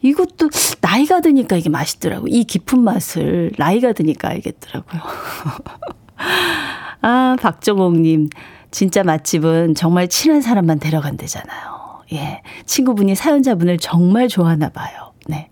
이것도 0.00 0.48
나이가 0.80 1.20
드니까 1.20 1.56
이게 1.56 1.68
맛있더라고요. 1.68 2.28
이 2.34 2.44
깊은 2.44 2.80
맛을 2.80 3.52
나이가 3.58 3.92
드니까 3.92 4.30
알겠더라고요. 4.30 5.02
아, 7.02 7.36
박정옥님. 7.38 8.30
진짜 8.70 9.02
맛집은 9.02 9.74
정말 9.74 10.08
친한 10.08 10.40
사람만 10.40 10.78
데려간대잖아요. 10.78 11.79
예. 12.12 12.42
친구분이 12.66 13.14
사연자분을 13.14 13.78
정말 13.78 14.28
좋아하나 14.28 14.68
봐요. 14.68 15.12
네. 15.26 15.48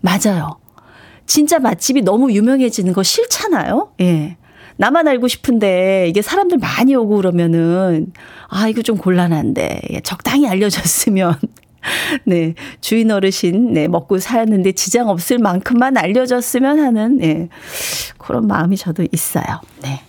맞아요. 0.00 0.58
진짜 1.26 1.58
맛집이 1.58 2.02
너무 2.02 2.32
유명해지는 2.32 2.92
거 2.92 3.02
싫잖아요? 3.02 3.92
예. 4.00 4.36
나만 4.76 5.08
알고 5.08 5.28
싶은데 5.28 6.06
이게 6.08 6.22
사람들 6.22 6.58
많이 6.58 6.94
오고 6.94 7.16
그러면은 7.16 8.12
아, 8.48 8.68
이거 8.68 8.80
좀 8.82 8.96
곤란한데. 8.96 9.80
예, 9.90 10.00
적당히 10.00 10.48
알려졌으면 10.48 11.36
네. 12.24 12.54
주인 12.80 13.10
어르신, 13.10 13.72
네, 13.72 13.88
먹고 13.88 14.18
사는데 14.18 14.72
지장 14.72 15.08
없을 15.08 15.38
만큼만 15.38 15.96
알려졌으면 15.96 16.78
하는, 16.78 17.18
네. 17.18 17.48
그런 18.18 18.46
마음이 18.46 18.76
저도 18.76 19.06
있어요. 19.12 19.60
네. 19.82 20.00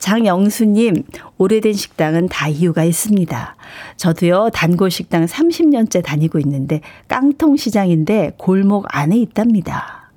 장영수님, 0.00 1.04
오래된 1.38 1.74
식당은 1.74 2.28
다 2.28 2.48
이유가 2.48 2.82
있습니다. 2.82 3.56
저도요, 3.96 4.50
단골 4.52 4.90
식당 4.90 5.26
30년째 5.26 6.02
다니고 6.02 6.40
있는데, 6.40 6.80
깡통시장인데 7.06 8.32
골목 8.38 8.86
안에 8.88 9.16
있답니다. 9.18 10.10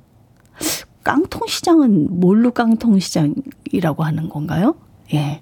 깡통시장은 1.04 2.20
뭘로 2.20 2.52
깡통시장이라고 2.52 4.04
하는 4.04 4.30
건가요? 4.30 4.76
예. 5.14 5.42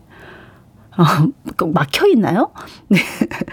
어, 0.98 1.66
막혀 1.68 2.08
있나요? 2.08 2.52
네. 2.90 2.98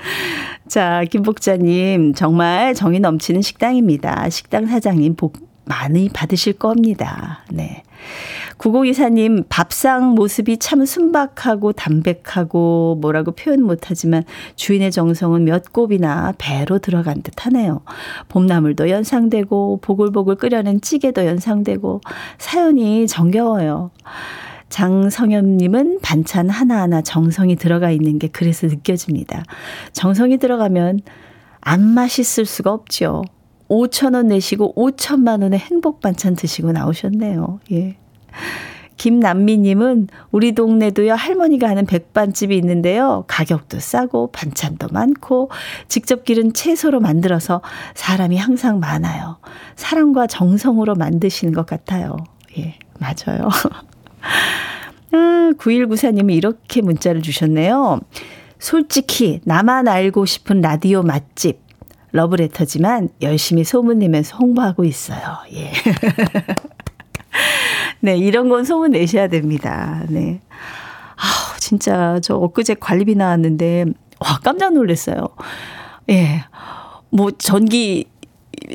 자, 0.66 1.04
김복자님, 1.11 2.14
정말 2.14 2.75
정이 2.75 2.99
넘치는 3.00 3.42
식당입니다. 3.42 4.28
식당 4.30 4.66
사장님 4.66 5.14
복 5.16 5.37
많이 5.64 6.09
받으실 6.09 6.54
겁니다. 6.54 7.45
네. 7.50 7.83
9024님, 8.59 9.45
밥상 9.49 10.14
모습이 10.14 10.59
참 10.59 10.85
순박하고 10.85 11.73
담백하고 11.73 12.99
뭐라고 13.00 13.33
표현 13.33 13.62
못하지만 13.62 14.25
주인의 14.57 14.90
정성은 14.90 15.45
몇 15.45 15.73
곱이나 15.73 16.35
배로 16.38 16.78
들어간 16.78 17.23
듯 17.23 17.47
하네요. 17.47 17.83
봄나물도 18.28 18.90
연상되고 18.90 19.81
보글보글 19.81 20.37
끓여낸 20.37 20.81
찌개도 20.81 21.25
연상되고 21.26 22.00
사연이 22.38 23.07
정겨워요. 23.07 23.90
장성엽님은 24.69 26.00
반찬 26.02 26.50
하나하나 26.50 27.00
정성이 27.00 27.57
들어가 27.57 27.90
있는 27.90 28.19
게 28.19 28.28
그래서 28.28 28.67
느껴집니다. 28.67 29.45
정성이 29.93 30.38
들어가면 30.38 31.00
안 31.61 31.83
맛있을 31.83 32.45
수가 32.45 32.73
없죠. 32.73 33.23
5천 33.69 34.15
원 34.15 34.29
내시고 34.29 34.75
5천만 34.75 35.43
원의 35.43 35.59
행복 35.59 36.01
반찬 36.01 36.35
드시고 36.37 36.73
나오셨네요. 36.73 37.61
예. 37.73 37.97
김남미님은 38.97 40.09
우리 40.33 40.53
동네도요 40.53 41.15
할머니가 41.15 41.69
하는 41.69 41.87
백반집이 41.87 42.57
있는데요 42.57 43.23
가격도 43.29 43.79
싸고 43.79 44.33
반찬도 44.33 44.89
많고 44.91 45.51
직접 45.87 46.25
기른 46.25 46.53
채소로 46.53 46.99
만들어서 46.99 47.63
사람이 47.95 48.37
항상 48.39 48.81
많아요 48.81 49.39
사랑과 49.76 50.26
정성으로 50.26 50.97
만드시는 50.97 51.54
것 51.54 51.65
같아요 51.65 52.17
예 52.59 52.75
맞아요 52.99 53.49
아, 55.13 55.52
9194님이 55.59 56.35
이렇게 56.35 56.83
문자를 56.83 57.23
주셨네요. 57.23 58.00
솔직히 58.59 59.41
나만 59.45 59.89
알고 59.89 60.26
싶은 60.26 60.61
라디오 60.61 61.02
맛집 61.02 61.61
러브레터지만 62.12 63.08
열심히 63.23 63.64
소문내면서 63.64 64.36
홍보하고 64.36 64.84
있어요. 64.84 65.38
예. 65.52 65.73
네, 68.00 68.16
이런 68.16 68.49
건 68.49 68.64
소문 68.64 68.92
내셔야 68.92 69.28
됩니다. 69.28 70.02
네. 70.08 70.40
아, 71.16 71.56
진짜 71.58 72.18
저 72.23 72.36
엊그제 72.36 72.75
관리비 72.75 73.14
나왔는데 73.16 73.86
와 74.21 74.38
깜짝 74.42 74.75
놀랐어요. 74.75 75.28
예. 76.10 76.44
뭐 77.10 77.30
전기 77.32 78.06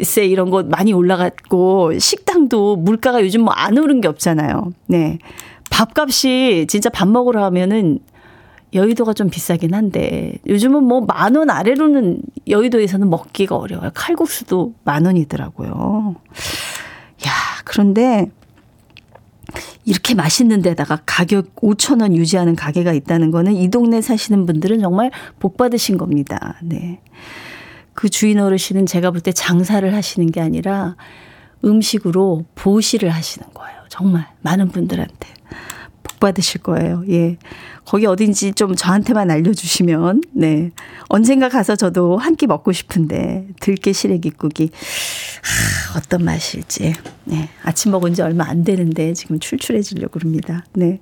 세 0.04 0.26
이런 0.26 0.50
거 0.50 0.64
많이 0.64 0.94
올라갔고 0.94 1.98
식당도 2.00 2.78
물가가 2.78 3.22
요즘 3.22 3.42
뭐 3.42 3.54
안 3.56 3.78
오른 3.78 4.02
게 4.02 4.08
없잖아요. 4.08 4.72
네. 4.88 5.20
밥값이 5.70 6.68
진짜 6.70 6.90
밥 6.90 7.08
먹으러 7.08 7.44
하면은 7.46 8.00
여의도가 8.74 9.14
좀 9.14 9.30
비싸긴 9.30 9.74
한데 9.74 10.38
요즘은 10.48 10.84
뭐 10.84 11.02
만 11.02 11.36
원 11.36 11.50
아래로는 11.50 12.22
여의도에서는 12.48 13.10
먹기가 13.10 13.56
어려워요. 13.56 13.92
칼국수도 13.94 14.74
만 14.84 15.06
원이더라고요. 15.06 16.16
야, 17.26 17.32
그런데 17.66 18.30
이렇게 19.86 20.16
맛있는 20.16 20.62
데다가 20.62 21.00
가격 21.06 21.56
5천 21.58 22.02
원 22.02 22.16
유지하는 22.16 22.56
가게가 22.56 22.94
있다는 22.94 23.32
거는 23.32 23.54
이 23.54 23.70
동네 23.70 24.02
사시는 24.02 24.46
분들은 24.46 24.80
정말 24.80 25.12
복 25.40 25.58
받으신 25.58 25.98
겁니다. 25.98 26.56
네. 26.64 27.02
그 27.94 28.10
주인 28.10 28.40
어르신은 28.40 28.86
제가 28.86 29.12
볼 29.12 29.22
때 29.22 29.32
장사를 29.32 29.94
하시는 29.94 30.32
게 30.32 30.42
아니라 30.42 30.96
음식으로 31.64 32.46
보시를 32.56 33.10
하시는 33.10 33.48
거예요. 33.54 33.78
정말 33.90 34.28
많은 34.42 34.70
분들한테. 34.70 35.28
복 36.24 36.28
받으실 36.28 36.62
거예요. 36.62 37.04
예. 37.10 37.38
거기 37.84 38.06
어딘지 38.06 38.54
좀 38.54 38.76
저한테만 38.76 39.30
알려주시면, 39.30 40.24
네. 40.32 40.72
언젠가 41.10 41.50
가서 41.50 41.76
저도 41.76 42.18
한 42.18 42.36
끼 42.38 42.48
먹고 42.48 42.72
싶은데, 42.72 43.48
들깨 43.60 43.92
시래기국이, 43.92 44.70
하, 45.92 45.98
어떤 46.00 46.24
맛일지. 46.24 46.94
네. 47.26 47.50
아침 47.64 47.92
먹은 47.92 48.14
지 48.14 48.22
얼마 48.22 48.48
안 48.48 48.64
되는데, 48.64 49.14
지금 49.14 49.38
출출해지려고 49.38 50.20
그럽니다. 50.20 50.64
네. 50.74 51.02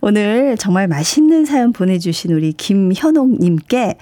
오늘 0.00 0.56
정말 0.58 0.88
맛있는 0.88 1.44
사연 1.44 1.72
보내주신 1.72 2.32
우리 2.32 2.52
김현옥님께 2.52 3.94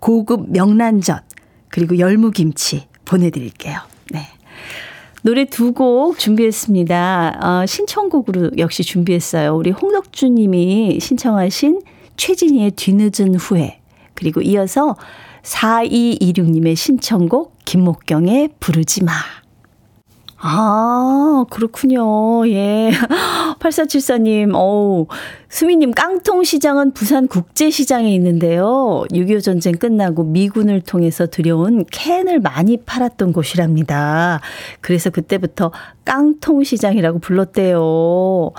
고급 0.00 0.50
명란젓, 0.50 1.22
그리고 1.68 1.98
열무김치 1.98 2.88
보내드릴게요. 3.04 3.78
네. 4.10 4.26
노래 5.22 5.44
두 5.44 5.72
곡 5.72 6.18
준비했습니다. 6.18 7.38
어, 7.40 7.66
신청곡으로 7.66 8.50
역시 8.58 8.82
준비했어요. 8.82 9.54
우리 9.56 9.70
홍덕주 9.70 10.28
님이 10.28 10.98
신청하신 11.00 11.80
최진희의 12.16 12.72
뒤늦은 12.72 13.36
후회. 13.36 13.80
그리고 14.14 14.42
이어서 14.42 14.96
4226님의 15.44 16.76
신청곡 16.76 17.56
김목경의 17.64 18.50
부르지 18.60 19.04
마. 19.04 19.12
아, 20.44 21.44
그렇군요. 21.50 22.48
예. 22.48 22.90
8474님, 23.60 24.52
어우, 24.54 25.06
수미님, 25.48 25.92
깡통시장은 25.92 26.94
부산 26.94 27.28
국제시장에 27.28 28.12
있는데요. 28.16 29.04
6.25 29.12 29.40
전쟁 29.44 29.74
끝나고 29.74 30.24
미군을 30.24 30.80
통해서 30.80 31.26
들여온 31.26 31.84
캔을 31.92 32.40
많이 32.40 32.76
팔았던 32.76 33.32
곳이랍니다. 33.32 34.40
그래서 34.80 35.10
그때부터 35.10 35.70
깡통시장이라고 36.04 37.20
불렀대요. 37.20 38.50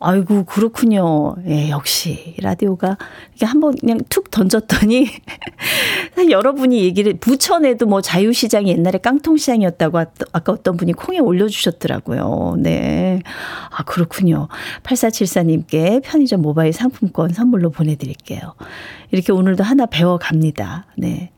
아이고, 0.00 0.44
그렇군요. 0.44 1.36
예, 1.46 1.70
역시, 1.70 2.34
라디오가, 2.40 2.98
이게 3.34 3.46
한번 3.46 3.74
그냥 3.76 4.00
툭 4.08 4.30
던졌더니, 4.30 5.08
여러분이 6.30 6.82
얘기를, 6.82 7.14
부천에도 7.14 7.86
뭐 7.86 8.00
자유시장이 8.00 8.70
옛날에 8.70 8.98
깡통시장이었다고 8.98 9.98
아까 10.32 10.52
어떤 10.52 10.76
분이 10.76 10.92
콩에 10.92 11.18
올려주셨더라고요. 11.18 12.56
네. 12.58 13.22
아, 13.70 13.82
그렇군요. 13.84 14.48
8474님께 14.82 16.02
편의점 16.04 16.42
모바일 16.42 16.72
상품권 16.72 17.30
선물로 17.32 17.70
보내드릴게요. 17.70 18.54
이렇게 19.10 19.32
오늘도 19.32 19.64
하나 19.64 19.86
배워갑니다. 19.86 20.86
네. 20.98 21.30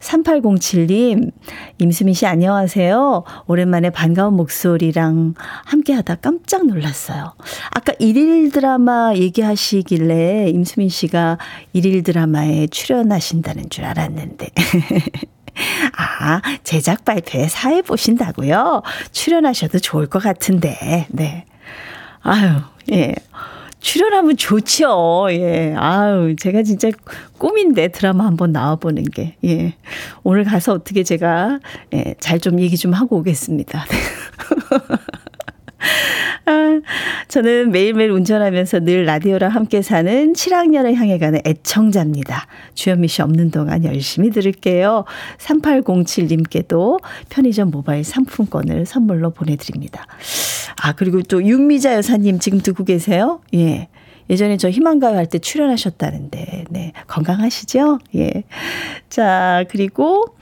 3807님, 0.00 1.32
임수민 1.78 2.14
씨 2.14 2.26
안녕하세요. 2.26 3.24
오랜만에 3.46 3.90
반가운 3.90 4.34
목소리랑 4.34 5.34
함께 5.64 5.92
하다 5.92 6.16
깜짝 6.16 6.66
놀랐어요. 6.66 7.34
아까 7.70 7.92
일일 7.98 8.50
드라마 8.50 9.12
얘기하시길래 9.14 10.50
임수민 10.50 10.88
씨가 10.88 11.38
일일 11.72 12.02
드라마에 12.02 12.68
출연하신다는 12.68 13.70
줄 13.70 13.84
알았는데. 13.84 14.48
아, 15.96 16.40
제작 16.62 17.04
발표에 17.04 17.48
사회 17.48 17.82
보신다고요? 17.82 18.82
출연하셔도 19.10 19.80
좋을 19.80 20.06
것 20.06 20.22
같은데, 20.22 21.06
네. 21.10 21.44
아유, 22.22 22.60
예. 22.92 23.14
출연하면 23.80 24.36
좋죠. 24.36 25.28
예. 25.30 25.74
아유, 25.76 26.34
제가 26.36 26.62
진짜 26.62 26.90
꿈인데 27.38 27.88
드라마 27.88 28.26
한번 28.26 28.52
나와보는 28.52 29.04
게. 29.04 29.36
예. 29.44 29.74
오늘 30.24 30.44
가서 30.44 30.72
어떻게 30.72 31.02
제가, 31.04 31.60
예, 31.94 32.14
잘 32.20 32.38
좀 32.40 32.60
얘기 32.60 32.76
좀 32.76 32.92
하고 32.92 33.16
오겠습니다. 33.18 33.84
아, 36.46 36.80
저는 37.28 37.70
매일매일 37.70 38.10
운전하면서 38.10 38.80
늘 38.80 39.04
라디오랑 39.04 39.50
함께 39.50 39.82
사는 39.82 40.32
7학년을 40.32 40.94
향해 40.94 41.18
가는 41.18 41.40
애청자입니다. 41.44 42.46
주현미 42.74 43.08
씨 43.08 43.22
없는 43.22 43.50
동안 43.50 43.84
열심히 43.84 44.30
들을게요. 44.30 45.04
3807님께도 45.38 47.00
편의점 47.28 47.70
모바일 47.70 48.04
상품권을 48.04 48.86
선물로 48.86 49.30
보내드립니다. 49.30 50.06
아, 50.82 50.92
그리고 50.92 51.22
또 51.22 51.42
윤미자 51.44 51.94
여사님 51.94 52.38
지금 52.38 52.60
듣고 52.60 52.84
계세요? 52.84 53.40
예. 53.54 53.88
예전에 54.30 54.58
저 54.58 54.68
희망가요 54.68 55.16
할 55.16 55.26
때 55.26 55.38
출연하셨다는데, 55.38 56.64
네. 56.70 56.92
건강하시죠? 57.06 57.98
예. 58.16 58.44
자, 59.08 59.64
그리고, 59.70 60.36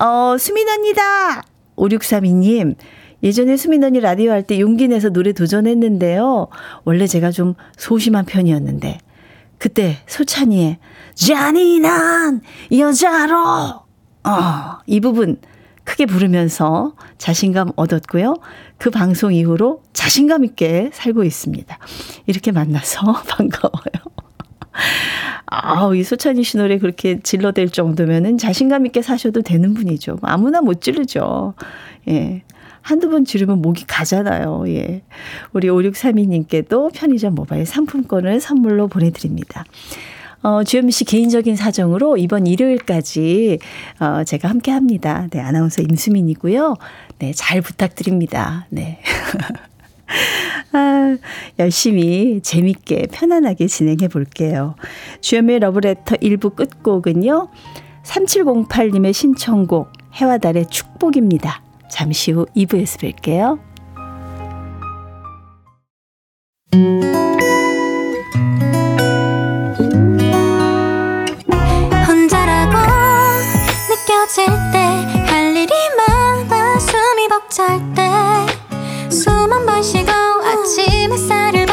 어, 0.00 0.36
수민 0.38 0.68
언니다! 0.68 1.42
5632님, 1.76 2.74
예전에 3.22 3.56
수민 3.56 3.84
언니 3.84 4.00
라디오 4.00 4.30
할 4.30 4.42
때 4.42 4.58
용기 4.60 4.88
내서 4.88 5.10
노래 5.10 5.32
도전했는데요. 5.32 6.48
원래 6.84 7.06
제가 7.06 7.30
좀 7.30 7.54
소심한 7.76 8.24
편이었는데 8.24 8.98
그때 9.58 9.96
소찬이의 10.06 10.78
잔인한 11.14 12.40
여자로 12.72 13.36
어, 14.24 14.78
이 14.86 15.00
부분 15.00 15.36
크게 15.84 16.06
부르면서 16.06 16.94
자신감 17.18 17.72
얻었고요. 17.76 18.36
그 18.78 18.90
방송 18.90 19.34
이후로 19.34 19.82
자신감 19.92 20.44
있게 20.44 20.90
살고 20.92 21.24
있습니다. 21.24 21.78
이렇게 22.26 22.52
만나서 22.52 23.00
반가워요. 23.28 24.10
아우, 25.46 25.96
이 25.96 26.04
소찬이 26.04 26.44
씨 26.44 26.56
노래 26.58 26.78
그렇게 26.78 27.18
질러댈 27.20 27.70
정도면은 27.70 28.38
자신감 28.38 28.86
있게 28.86 29.02
사셔도 29.02 29.42
되는 29.42 29.74
분이죠. 29.74 30.18
아무나 30.22 30.60
못 30.60 30.80
지르죠. 30.80 31.54
예. 32.08 32.42
한두 32.82 33.10
번 33.10 33.24
지르면 33.24 33.60
목이 33.62 33.84
가잖아요. 33.86 34.64
예. 34.68 35.02
우리 35.52 35.68
5632님께도 35.68 36.92
편의점 36.94 37.34
모바일 37.34 37.66
상품권을 37.66 38.40
선물로 38.40 38.88
보내드립니다. 38.88 39.64
어, 40.42 40.64
주현미 40.64 40.90
씨 40.92 41.04
개인적인 41.04 41.56
사정으로 41.56 42.16
이번 42.16 42.46
일요일까지, 42.46 43.58
어, 44.00 44.24
제가 44.24 44.48
함께 44.48 44.70
합니다. 44.70 45.26
네, 45.30 45.40
아나운서 45.40 45.82
임수민이고요. 45.82 46.76
네, 47.18 47.32
잘 47.34 47.60
부탁드립니다. 47.60 48.66
네. 48.70 49.00
아, 50.72 51.16
열심히 51.58 52.40
재밌게 52.42 53.08
편안하게 53.12 53.66
진행해 53.66 54.08
볼게요. 54.08 54.76
주현미의 55.20 55.60
러브레터 55.60 56.16
1부 56.16 56.56
끝곡은요. 56.56 57.48
3708님의 58.04 59.12
신청곡 59.12 59.92
해와 60.14 60.38
달의 60.38 60.66
축복입니다. 60.70 61.62
잠시 61.90 62.32
후 62.32 62.46
2부에서 62.56 62.98
뵐게요. 63.00 63.58
혼자라고 72.06 72.76
느껴질 73.88 74.46
때 74.72 74.78
할 75.26 75.56
일이 75.56 75.72
많아 75.96 76.78
숨이 76.78 77.28
벅찰 77.28 77.78
때 77.94 78.02
숨 79.10 79.52
한 79.52 79.66
번 79.66 79.82
쉬고 79.82 80.10
아침 80.10 81.12
햇살을 81.12 81.66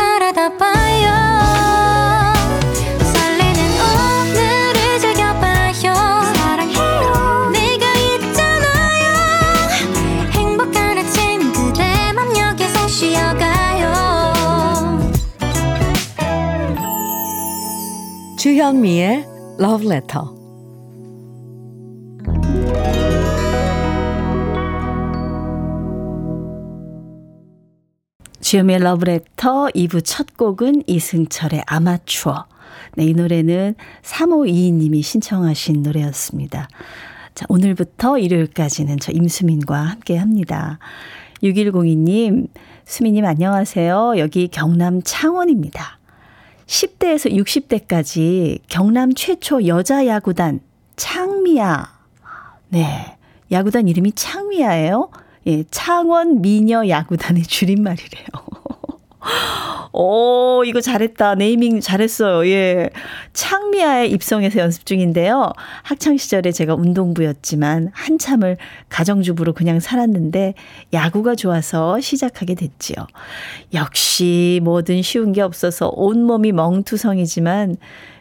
주현미의 18.67 19.25
Love 19.62 19.88
Letter. 19.88 20.27
주현미의 28.41 28.80
러브레터 28.80 29.67
2부 29.67 30.01
첫 30.03 30.36
곡은 30.36 30.84
이승철의 30.86 31.63
아마추어. 31.65 32.45
네, 32.97 33.06
이 33.06 33.13
노래는 33.13 33.75
3522님이 34.01 35.01
신청하신 35.01 35.84
노래였습니다. 35.84 36.67
자, 37.36 37.45
오늘부터 37.47 38.17
일요일까지는 38.17 38.97
저 38.99 39.13
임수민과 39.13 39.77
함께 39.77 40.17
합니다. 40.17 40.80
6102님, 41.41 42.49
수민님 42.84 43.23
안녕하세요. 43.23 44.15
여기 44.17 44.49
경남 44.49 45.01
창원입니다. 45.03 45.96
10대에서 46.67 47.32
60대까지 47.34 48.60
경남 48.67 49.13
최초 49.13 49.65
여자 49.65 50.06
야구단 50.06 50.60
창미야. 50.95 51.97
네. 52.69 53.17
야구단 53.51 53.88
이름이 53.88 54.12
창미야예요. 54.12 55.10
예, 55.47 55.63
창원 55.71 56.41
미녀 56.41 56.88
야구단의 56.88 57.43
줄임말이래요. 57.43 58.27
오, 59.94 60.63
이거 60.66 60.82
잘했다. 60.82 61.36
네이밍 61.36 61.80
잘했어요. 61.80 62.48
예. 62.50 62.90
창미아에 63.34 64.08
입성해서 64.08 64.60
연습 64.60 64.86
중인데요. 64.86 65.54
학창시절에 65.84 66.52
제가 66.52 66.76
운동부였지만 66.76 67.90
한참을 67.94 68.58
가정주부로 68.90 69.54
그냥 69.54 69.80
살았는데 69.80 70.54
야구가 70.94 71.36
좋아서 71.36 72.00
시작하게 72.00 72.56
됐지요. 72.56 73.08
역시 73.74 74.60
뭐든 74.63 75.02
쉬운 75.02 75.32
게 75.32 75.42
없어서 75.42 75.90
온몸이 75.94 76.52
멍투성이지만 76.52 77.78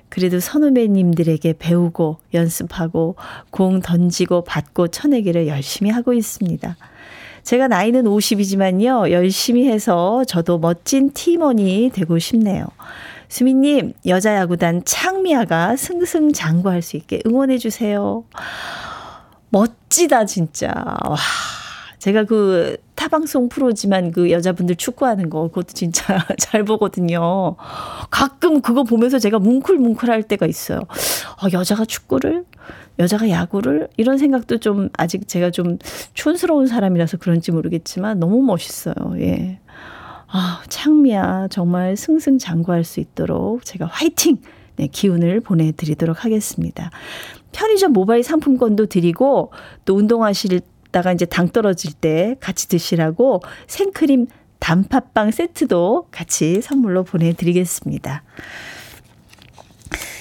그래도 0.09 0.41
선후배님들에게 0.41 1.55
배우고 1.59 2.19
연습하고 2.33 3.17
공 3.51 3.81
던지고 3.81 4.45
받고 4.45 4.89
쳐내기를 4.89 5.49
열심히 5.49 5.91
하고 5.91 6.13
있습니다. 6.13 6.77
제가 7.47 7.69
나이는 7.69 8.07
50이지만요. 8.07 9.13
열심히 9.13 9.69
해서 9.69 10.25
저도 10.27 10.59
멋진 10.59 11.13
팀원이 11.13 11.93
되고 11.95 12.19
싶네요. 12.19 12.67
수민님, 13.29 13.93
여자야구단 14.05 14.83
창미아가 14.85 15.77
승승장구할 15.77 16.83
수 16.83 16.97
있게 16.97 17.21
응원해주세요. 17.25 18.25
멋지다, 19.51 20.25
진짜. 20.25 20.73
와. 20.75 21.17
제가 21.99 22.25
그 22.25 22.77
타방송 22.95 23.49
프로지만 23.49 24.11
그 24.11 24.31
여자분들 24.31 24.77
축구하는 24.77 25.31
거 25.31 25.49
그것도 25.49 25.69
진짜 25.75 26.19
잘 26.39 26.65
보거든요. 26.65 27.57
가끔 28.11 28.61
그거 28.61 28.85
보면서 28.85 29.19
제가 29.19 29.39
뭉클뭉클 29.39 30.11
할 30.11 30.23
때가 30.23 30.47
있어요. 30.47 30.81
어, 30.81 31.49
여자가 31.53 31.85
축구를 31.85 32.45
여자가 32.99 33.29
야구를 33.29 33.89
이런 33.97 34.19
생각도 34.19 34.59
좀 34.59 34.89
아직 34.97 35.29
제가 35.29 35.51
좀 35.51 35.79
촌스러운 36.15 36.67
사람이라서 36.67 37.19
그런지 37.19 37.53
모르겠지만 37.53 38.19
너무 38.19 38.43
멋있어요. 38.43 38.95
예. 39.19 39.59
아, 40.29 40.63
창미야 40.69 41.49
정말 41.51 41.97
승승장구할 41.97 42.85
수 42.85 43.01
있도록 43.01 43.65
제가 43.65 43.87
화이팅 43.87 44.39
네, 44.77 44.89
기운을 44.89 45.41
보내드리도록 45.41 46.25
하겠습니다. 46.25 46.91
편의점 47.53 47.93
모바일 47.93 48.23
상품권도 48.23 48.87
드리고 48.87 49.53
또 49.85 49.95
운동하실 49.95 50.61
다가 50.97 51.13
이제 51.13 51.27
당 51.27 51.51
떨어질 51.51 51.93
때 51.93 52.37
같이 52.41 52.69
드시라고 52.69 53.43
생크림 53.67 54.29
단팥빵 54.61 55.31
세트도 55.31 56.09
같이 56.11 56.63
선물로 56.63 57.05
보내드리겠습니다. 57.05 58.23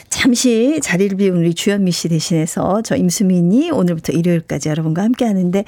잠시 0.10 0.82
자리를 0.82 1.16
비운 1.16 1.38
우리 1.38 1.54
주현미 1.54 1.92
씨 1.92 2.10
대신해서 2.10 2.82
저 2.82 2.98
임수민이 2.98 3.72
오늘부터 3.72 4.12
일요일까지 4.12 4.68
여러분과 4.68 5.02
함께 5.02 5.24
하는데 5.24 5.64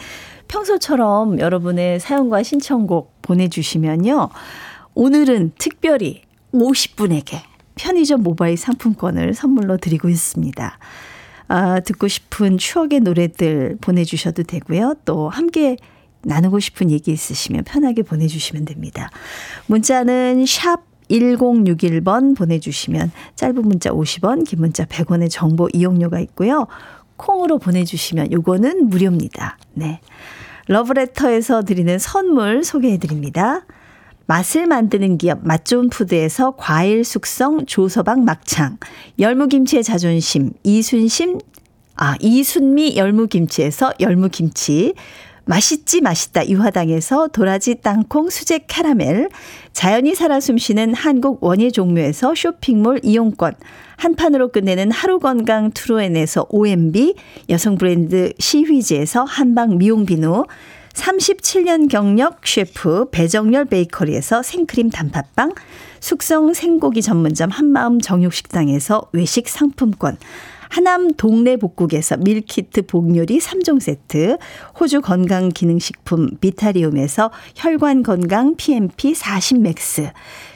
평소처럼 0.50 1.40
여러분의 1.40 2.02
사연과 2.02 2.44
신청곡 2.44 3.22
보내주시면요. 3.22 4.28
오늘은 4.94 5.54
특별히 5.58 6.24
50분에게 6.54 7.40
편의점 7.76 8.24
모바일 8.24 8.58
상품권을 8.58 9.36
선물로 9.36 9.78
드리고 9.78 10.10
있습니다. 10.10 10.80
아, 11.48 11.80
듣고 11.80 12.08
싶은 12.08 12.58
추억의 12.58 13.02
노래들 13.02 13.78
보내주셔도 13.82 14.44
되고요. 14.44 14.96
또 15.06 15.30
함께 15.30 15.78
나누고 16.24 16.60
싶은 16.60 16.92
얘기 16.92 17.12
있으시면 17.12 17.64
편하게 17.64 18.02
보내주시면 18.02 18.66
됩니다. 18.66 19.10
문자는 19.68 20.46
샵 20.46 20.82
1061번 21.10 22.36
보내주시면 22.36 23.12
짧은 23.36 23.62
문자 23.62 23.92
50원, 23.92 24.46
긴 24.46 24.60
문자 24.60 24.86
100원의 24.86 25.30
정보 25.30 25.70
이용료가 25.74 26.20
있고요. 26.20 26.68
콩으로 27.16 27.60
보내주시면 27.60 28.32
요거는 28.32 28.90
무료입니다. 28.90 29.58
네. 29.74 30.02
러브레터에서 30.68 31.64
드리는 31.64 31.98
선물 31.98 32.64
소개해 32.64 32.98
드립니다. 32.98 33.66
맛을 34.28 34.68
만드는 34.68 35.18
기업 35.18 35.40
맛좋은 35.44 35.90
푸드에서 35.90 36.52
과일 36.58 37.04
숙성 37.04 37.66
조서방 37.66 38.26
막창, 38.26 38.78
열무김치의 39.20 39.84
자존심 39.84 40.52
이순심 40.64 41.40
아 41.96 42.16
이순미 42.20 42.98
열무김치에서 42.98 43.94
열무김치, 44.00 44.94
맛있지 45.46 46.02
맛있다 46.02 46.50
유화당에서 46.50 47.30
도라지 47.30 47.76
땅콩 47.82 48.30
수제 48.30 48.66
캐러멜, 48.68 49.30
자연이 49.72 50.14
살아 50.14 50.42
숨쉬는 50.42 50.94
한국 50.94 51.42
원예 51.42 51.72
종묘에서 51.72 52.36
쇼핑몰 52.36 53.00
이용권, 53.04 53.56
한 53.96 54.16
판으로 54.16 54.52
끝내는 54.52 54.92
하루 54.92 55.20
건강 55.20 55.72
트루엔에서 55.72 56.48
OMB, 56.50 57.16
여성 57.50 57.78
브랜드 57.78 58.34
시휘즈에서 58.38 59.24
한방 59.24 59.78
미용 59.78 60.06
비누, 60.06 60.44
37년 60.98 61.90
경력 61.90 62.46
셰프 62.46 63.10
배정열 63.12 63.66
베이커리에서 63.66 64.42
생크림 64.42 64.90
단팥빵, 64.90 65.54
숙성 66.00 66.54
생고기 66.54 67.02
전문점 67.02 67.52
한마음 67.52 68.02
정육식당에서 68.02 69.10
외식 69.14 69.48
상품권, 69.48 70.18
하남 70.70 71.14
동네 71.14 71.56
복국에서 71.56 72.18
밀키트 72.18 72.88
복요리 72.88 73.38
3종 73.38 73.80
세트, 73.80 74.38
호주 74.80 75.02
건강기능식품 75.02 76.32
비타리움에서 76.42 77.32
혈관 77.56 78.04
건강 78.04 78.56
PMP 78.58 79.14
40맥스, 79.14 80.12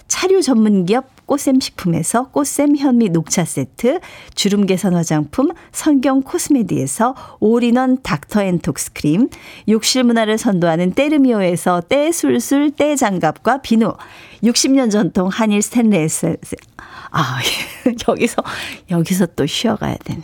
차류 0.08 0.42
전문기업 0.42 1.11
꽃샘 1.32 1.62
식품에서 1.62 2.28
꽃샘 2.32 2.76
현미 2.76 3.08
녹차 3.10 3.46
세트, 3.46 4.02
주름 4.36 4.66
개선 4.66 4.96
화장품 4.96 5.52
선경 5.72 6.24
코스메디에서 6.24 7.38
올인원 7.40 8.02
닥터앤톡스 8.04 8.92
크림, 8.92 9.30
욕실 9.70 10.04
문화를 10.04 10.38
선도하는 10.38 10.92
때르미오에서 10.92 11.84
때술술 11.88 12.72
때장갑과 12.72 13.62
비누, 13.62 13.94
60년 14.44 14.92
전통 14.92 15.30
한일 15.30 15.62
스탠레스 15.62 16.36
아, 17.12 17.40
여기서 18.10 18.44
여기서 18.90 19.28
또 19.28 19.46
쉬어가야 19.46 19.96
되네. 20.04 20.22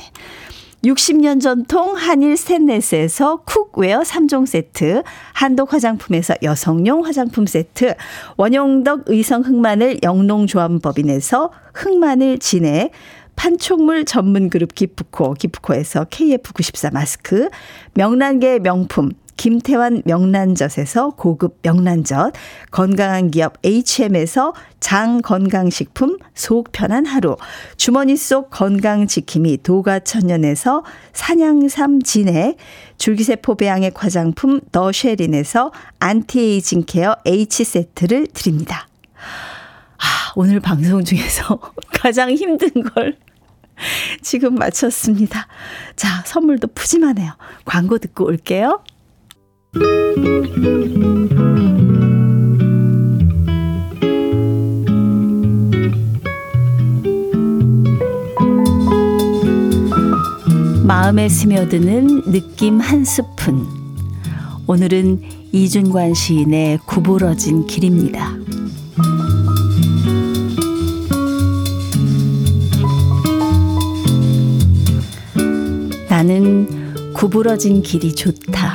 60년 0.83 1.41
전통 1.41 1.95
한일 1.95 2.37
스탠레스에서 2.37 3.37
cookware 3.45 4.01
3종 4.01 4.45
세트, 4.45 5.01
한독 5.33 5.73
화장품에서 5.73 6.35
여성용 6.43 7.03
화장품 7.03 7.47
세트, 7.47 7.95
원용덕 8.37 9.03
의성 9.07 9.41
흑마늘 9.41 9.99
영농조합법인에서 10.03 11.51
흑마늘 11.73 12.37
진액, 12.37 12.91
판촉물 13.35 14.05
전문 14.05 14.49
그룹 14.49 14.75
기프코, 14.75 15.33
기프코에서 15.33 16.05
KF94 16.05 16.93
마스크, 16.93 17.49
명란계 17.95 18.59
명품 18.59 19.11
김태환 19.37 20.01
명란젓에서 20.05 21.11
고급 21.11 21.59
명란젓, 21.61 22.33
건강한 22.71 23.31
기업 23.31 23.53
HM에서 23.63 24.53
장 24.79 25.21
건강식품 25.21 26.17
속 26.33 26.71
편한 26.71 27.05
하루, 27.05 27.37
주머니 27.77 28.17
속 28.17 28.49
건강지킴이 28.49 29.63
도가천년에서 29.63 30.83
산양삼 31.13 32.01
진액, 32.01 32.57
줄기세포 32.97 33.55
배양액 33.55 34.03
화장품 34.03 34.59
더쉐린에서 34.71 35.71
anti-aging 35.99 36.83
care 36.85 37.15
H세트를 37.25 38.27
드립니다. 38.33 38.87
아, 39.97 40.33
오늘 40.35 40.59
방송 40.59 41.03
중에서 41.03 41.59
가장 41.93 42.31
힘든 42.31 42.69
걸 42.83 43.17
지금 44.21 44.55
마쳤습니다. 44.55 45.47
자, 45.95 46.23
선물도 46.25 46.69
푸짐하네요. 46.73 47.33
광고 47.65 47.97
듣고 47.97 48.25
올게요. 48.25 48.81
마음에 60.83 61.29
스며드는 61.29 62.31
느낌 62.31 62.79
한 62.79 63.03
스푼. 63.03 63.65
오늘은 64.67 65.21
이준관 65.51 66.13
시인의 66.13 66.79
구부러진 66.85 67.65
길입니다. 67.67 68.35
나는 76.09 76.67
구부러진 77.13 77.81
길이 77.81 78.13
좋다. 78.13 78.66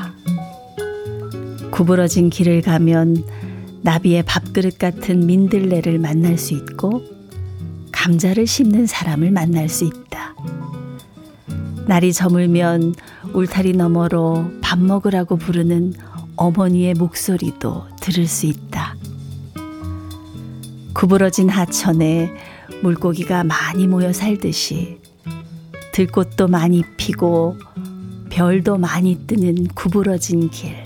구부러진 1.83 2.31
길을 2.31 2.63
가면 2.63 3.25
나비의 3.81 4.23
밥그릇 4.23 4.79
같은 4.79 5.27
민들레를 5.27 5.99
만날 5.99 6.39
수 6.39 6.55
있고 6.55 7.03
감자를 7.91 8.47
심는 8.47 8.87
사람을 8.87 9.33
만날 9.33 9.69
수 9.69 9.83
있다. 9.85 10.37
날이 11.89 12.13
저물면 12.13 12.95
울타리 13.33 13.73
너머로 13.73 14.53
밥 14.61 14.79
먹으라고 14.79 15.37
부르는 15.37 15.95
어머니의 16.37 16.95
목소리도 16.95 17.89
들을 18.01 18.29
수 18.29 18.47
있다. 18.47 18.95
구부러진 20.95 21.49
하천에 21.49 22.33
물고기가 22.83 23.43
많이 23.43 23.89
모여 23.89 24.13
살듯이 24.13 25.01
들꽃도 25.93 26.47
많이 26.47 26.85
피고 26.97 27.57
별도 28.31 28.79
많이 28.79 29.27
뜨는 29.27 29.67
구부러진 29.75 30.49
길. 30.51 30.82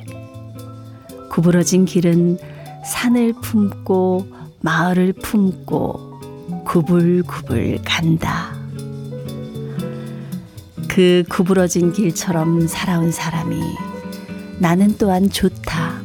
구부러진 1.37 1.85
길은 1.85 2.39
산을 2.83 3.35
품고 3.43 4.27
마을을 4.63 5.13
품고 5.13 6.65
구불구불 6.65 7.81
간다. 7.85 8.55
그 10.89 11.25
구부러진 11.29 11.93
길처럼 11.93 12.67
살아온 12.67 13.13
사람이 13.13 13.61
나는 14.61 14.97
또한 14.97 15.29
좋다. 15.29 16.01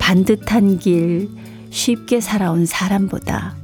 반듯한 0.00 0.80
길 0.80 1.30
쉽게 1.70 2.20
살아온 2.20 2.66
사람보다 2.66 3.54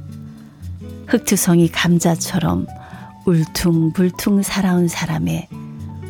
흑투성이 1.07 1.67
감자처럼 1.67 2.67
울퉁불퉁 3.25 4.43
살아온 4.43 4.87
사람의 4.87 5.49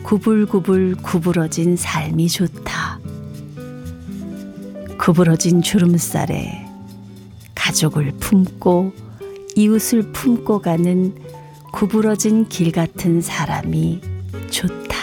구불구불 0.04 0.98
구부러진 1.02 1.76
삶이 1.76 2.30
좋다. 2.30 3.01
구부러진 5.02 5.64
주름살에 5.64 6.64
가족을 7.56 8.12
품고 8.20 8.94
이웃을 9.56 10.12
품고 10.12 10.60
가는 10.60 11.16
구부러진 11.74 12.48
길 12.50 12.72
같은 12.72 13.20
사람이 13.20 14.00
좋다. 14.52 15.02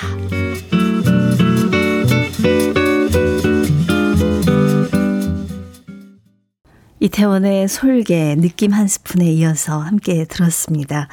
이태원의 7.01 7.67
솔개 7.67 8.37
느낌 8.37 8.73
한 8.73 8.87
스푼에 8.87 9.27
이어서 9.33 9.81
함께 9.81 10.25
들었습니다. 10.27 11.09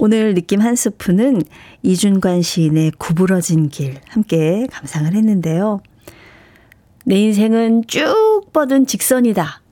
오늘 0.00 0.34
느낌 0.34 0.60
한 0.62 0.74
스푼은 0.74 1.42
이준관 1.84 2.42
시인의 2.42 2.90
구부러진 2.98 3.68
길 3.68 4.00
함께 4.08 4.66
감상을 4.72 5.14
했는데요. 5.14 5.80
내 7.08 7.20
인생은 7.20 7.84
쭉 7.86 8.50
뻗은 8.52 8.86
직선이다. 8.86 9.62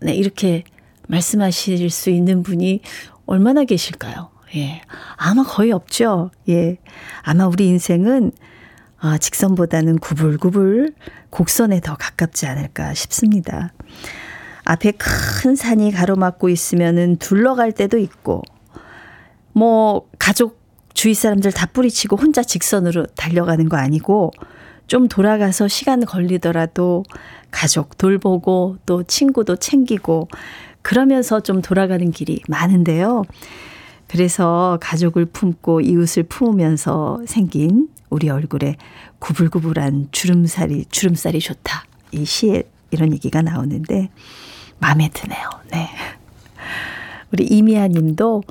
네, 0.00 0.12
이렇게 0.12 0.64
말씀하실 1.06 1.88
수 1.88 2.10
있는 2.10 2.42
분이 2.42 2.80
얼마나 3.26 3.62
계실까요? 3.62 4.30
예. 4.56 4.82
아마 5.14 5.44
거의 5.44 5.70
없죠. 5.70 6.32
예. 6.48 6.78
아마 7.22 7.46
우리 7.46 7.68
인생은 7.68 8.32
아, 8.98 9.18
직선보다는 9.18 9.98
구불구불 9.98 10.94
곡선에 11.30 11.78
더 11.80 11.94
가깝지 11.94 12.46
않을까 12.46 12.92
싶습니다. 12.94 13.72
앞에 14.64 14.92
큰 14.98 15.54
산이 15.54 15.92
가로막고 15.92 16.48
있으면은 16.48 17.16
둘러갈 17.18 17.70
때도 17.70 17.98
있고, 17.98 18.42
뭐, 19.52 20.08
가족, 20.18 20.60
주위 20.92 21.14
사람들 21.14 21.52
다 21.52 21.66
뿌리치고 21.66 22.16
혼자 22.16 22.42
직선으로 22.42 23.06
달려가는 23.16 23.68
거 23.68 23.76
아니고, 23.76 24.32
좀 24.90 25.06
돌아가서 25.06 25.68
시간 25.68 26.04
걸리더라도 26.04 27.04
가족 27.52 27.96
돌보고 27.96 28.78
또 28.86 29.04
친구도 29.04 29.54
챙기고 29.54 30.26
그러면서 30.82 31.38
좀 31.38 31.62
돌아가는 31.62 32.10
길이 32.10 32.40
많은데요. 32.48 33.22
그래서 34.08 34.78
가족을 34.80 35.26
품고 35.26 35.82
이웃을 35.82 36.24
품으면서 36.24 37.20
생긴 37.28 37.88
우리 38.08 38.30
얼굴에 38.30 38.74
구불구불한 39.20 40.08
주름살이, 40.10 40.86
주름살이 40.90 41.38
좋다. 41.38 41.84
이 42.10 42.24
시에 42.24 42.64
이런 42.90 43.12
얘기가 43.12 43.42
나오는데 43.42 44.10
마음에 44.80 45.08
드네요. 45.14 45.50
네. 45.70 45.88
우리 47.32 47.44
이미아 47.44 47.86
님도 47.86 48.42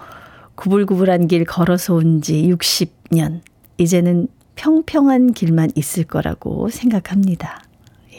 구불구불한 0.56 1.28
길 1.28 1.43
걸어서 1.43 1.95
온 1.95 2.21
지 2.21 2.49
60년. 2.49 3.41
이제는 3.78 4.30
평평한 4.60 5.32
길만 5.32 5.72
있을 5.76 6.04
거라고 6.04 6.67
생각합니다. 6.67 7.63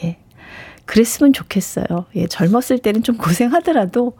예. 0.03 0.17
그랬으면 0.85 1.33
좋겠어요. 1.33 1.85
예, 2.15 2.25
젊었을 2.25 2.79
때는 2.79 3.03
좀 3.03 3.15
고생하더라도 3.17 4.13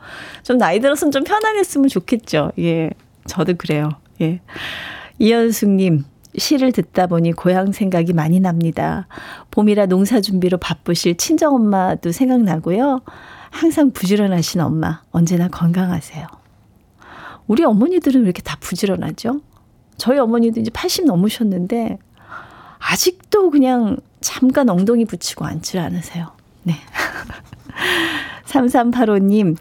좀 0.44 0.60
나이 0.60 0.80
들어서는 0.80 1.12
좀 1.12 1.24
편안했으면 1.24 1.88
좋겠죠. 1.88 2.52
예, 2.60 2.92
저도 3.26 3.56
그래요. 3.58 3.90
예. 4.22 4.40
이현숙 5.18 5.72
님, 5.72 6.04
시를 6.38 6.72
듣다 6.72 7.08
보니 7.08 7.32
고향 7.32 7.72
생각이 7.72 8.14
많이 8.14 8.40
납니다. 8.40 9.08
봄이라 9.50 9.88
농사 9.88 10.22
준비로 10.22 10.60
바쁘실 10.60 11.18
친정엄마도 11.18 12.12
생각나고요. 12.12 13.02
항상 13.50 13.90
부지런하신 13.90 14.62
엄마, 14.62 15.02
언제나 15.10 15.48
건강하세요. 15.48 16.28
우리 17.48 17.64
어머니들은 17.64 18.22
왜 18.22 18.26
이렇게 18.26 18.44
다 18.44 18.58
부지런하죠? 18.60 19.42
저희 19.98 20.20
어머니도 20.20 20.60
이제 20.60 20.70
80 20.72 21.06
넘으셨는데, 21.06 21.98
아직도 22.82 23.52
그냥 23.52 23.98
잠깐 24.20 24.70
엉덩이 24.70 25.06
붙이고 25.06 25.46
앉질 25.46 25.80
않으세요. 25.80 26.32
네. 26.64 26.76
3385님, 28.46 29.56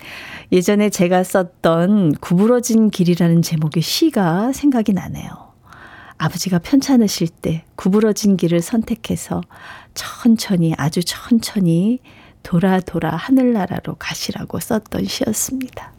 예전에 0.52 0.90
제가 0.90 1.22
썼던 1.22 2.16
구부러진 2.16 2.90
길이라는 2.90 3.42
제목의 3.42 3.82
시가 3.82 4.52
생각이 4.52 4.92
나네요. 4.92 5.50
아버지가 6.18 6.58
편찮으실 6.58 7.28
때 7.28 7.64
구부러진 7.76 8.36
길을 8.36 8.60
선택해서 8.60 9.40
천천히, 9.94 10.74
아주 10.76 11.02
천천히 11.04 12.00
돌아 12.42 12.80
돌아 12.80 13.10
하늘나라로 13.10 13.96
가시라고 13.98 14.60
썼던 14.60 15.04
시였습니다. 15.04 15.92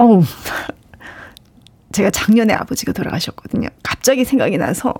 어우, 0.00 0.22
제가 1.92 2.10
작년에 2.10 2.54
아버지가 2.54 2.92
돌아가셨거든요. 2.92 3.68
갑자기 3.82 4.24
생각이 4.24 4.56
나서. 4.56 4.94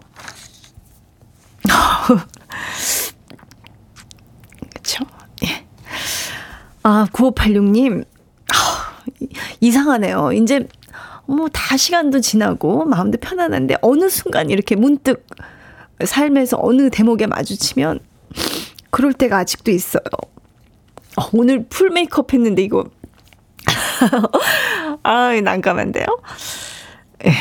그쵸. 4.74 5.04
예. 5.44 5.64
아, 6.82 7.06
9586님. 7.12 8.04
아, 8.52 9.02
이상하네요. 9.60 10.32
이제 10.32 10.68
뭐 11.26 11.48
다 11.52 11.76
시간도 11.76 12.20
지나고 12.20 12.84
마음도 12.84 13.16
편안한데 13.18 13.76
어느 13.82 14.08
순간 14.10 14.50
이렇게 14.50 14.74
문득 14.74 15.24
삶에서 16.04 16.58
어느 16.60 16.90
대목에 16.90 17.26
마주치면 17.28 18.00
그럴 18.90 19.12
때가 19.12 19.38
아직도 19.38 19.70
있어요. 19.70 20.02
어, 21.16 21.22
오늘 21.32 21.64
풀 21.68 21.90
메이크업 21.90 22.34
했는데 22.34 22.62
이거 22.62 22.84
아, 25.02 25.32
난감한데요. 25.40 26.06
예. 27.26 27.32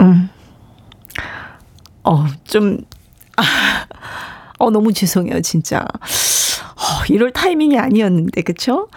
음. 0.00 0.28
어, 2.04 2.26
좀, 2.44 2.78
아, 3.36 3.86
어, 4.58 4.70
너무 4.70 4.92
죄송해요, 4.92 5.42
진짜. 5.42 5.80
어, 5.80 7.04
이럴 7.08 7.32
타이밍이 7.32 7.78
아니었는데, 7.78 8.42
그쵸? 8.42 8.88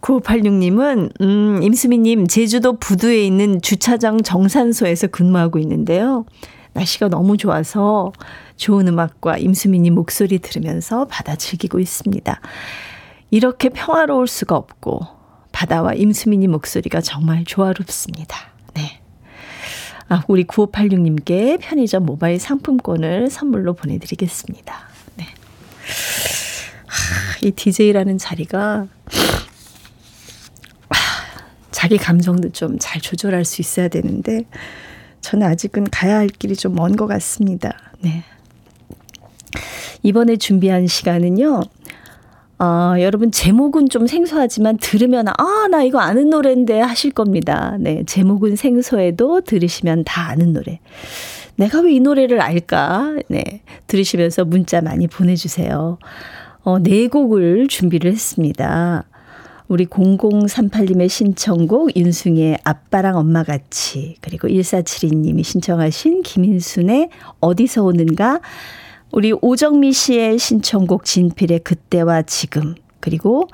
9586님은, 0.00 1.20
음, 1.20 1.60
임수미님, 1.62 2.28
제주도 2.28 2.78
부두에 2.78 3.24
있는 3.24 3.60
주차장 3.60 4.22
정산소에서 4.22 5.08
근무하고 5.08 5.58
있는데요. 5.58 6.24
날씨가 6.74 7.08
너무 7.08 7.36
좋아서 7.36 8.12
좋은 8.56 8.86
음악과 8.88 9.38
임수미님 9.38 9.94
목소리 9.94 10.38
들으면서 10.38 11.06
받아 11.06 11.34
즐기고 11.34 11.80
있습니다. 11.80 12.40
이렇게 13.30 13.68
평화로울 13.68 14.26
수가 14.26 14.56
없고 14.56 15.00
바다와 15.52 15.94
임수민이 15.94 16.46
목소리가 16.48 17.00
정말 17.00 17.44
조화롭습니다. 17.44 18.36
네. 18.74 19.00
아, 20.08 20.22
우리 20.28 20.44
9586님께 20.44 21.58
편의점 21.60 22.06
모바일 22.06 22.38
상품권을 22.38 23.28
선물로 23.30 23.74
보내드리겠습니다. 23.74 24.88
네. 25.16 25.24
하, 26.86 27.38
이 27.42 27.50
DJ라는 27.50 28.18
자리가 28.18 28.86
자기 31.70 31.96
감정도 31.96 32.50
좀 32.50 32.78
잘 32.78 33.00
조절할 33.00 33.44
수 33.44 33.60
있어야 33.60 33.88
되는데 33.88 34.42
저는 35.20 35.46
아직은 35.46 35.90
가야 35.90 36.16
할 36.16 36.28
길이 36.28 36.56
좀 36.56 36.74
먼 36.74 36.96
것 36.96 37.06
같습니다. 37.06 37.76
네. 38.00 38.24
이번에 40.02 40.36
준비한 40.36 40.86
시간은요. 40.86 41.62
어, 42.60 42.94
여러분 43.00 43.30
제목은 43.30 43.88
좀 43.88 44.06
생소하지만 44.08 44.78
들으면 44.78 45.28
아, 45.28 45.68
나 45.70 45.82
이거 45.84 46.00
아는 46.00 46.28
노래인데 46.30 46.80
하실 46.80 47.12
겁니다. 47.12 47.76
네. 47.78 48.02
제목은 48.04 48.56
생소해도 48.56 49.42
들으시면 49.42 50.02
다 50.04 50.28
아는 50.28 50.52
노래. 50.52 50.80
내가 51.56 51.80
왜 51.80 51.92
이 51.92 52.00
노래를 52.00 52.40
알까? 52.40 53.16
네. 53.28 53.62
들으시면서 53.86 54.44
문자 54.44 54.80
많이 54.80 55.06
보내주세요. 55.06 55.98
어, 56.62 56.78
네 56.80 57.06
곡을 57.06 57.68
준비를 57.68 58.10
했습니다. 58.10 59.04
우리 59.68 59.86
0038님의 59.86 61.08
신청곡 61.08 61.96
윤승의 61.96 62.58
아빠랑 62.64 63.16
엄마 63.16 63.44
같이 63.44 64.16
그리고 64.20 64.48
1472님이 64.48 65.44
신청하신 65.44 66.22
김인순의 66.22 67.10
어디서 67.40 67.84
오는가 67.84 68.40
우리 69.10 69.32
오정미 69.32 69.92
씨의 69.92 70.38
신청곡 70.38 71.04
진필의 71.04 71.60
그때와 71.60 72.22
지금 72.22 72.74
그리고 73.00 73.48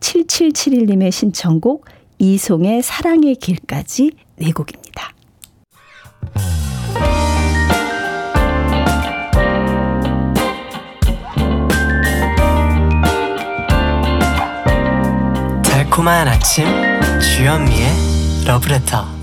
7771님의 0.00 1.10
신청곡 1.10 1.86
이송의 2.18 2.82
사랑의 2.82 3.36
길까지 3.36 4.12
네 4.36 4.52
곡입니다. 4.52 5.14
달콤한 15.62 16.28
아침 16.28 16.66
주현미의 17.20 17.88
러브레터 18.46 19.17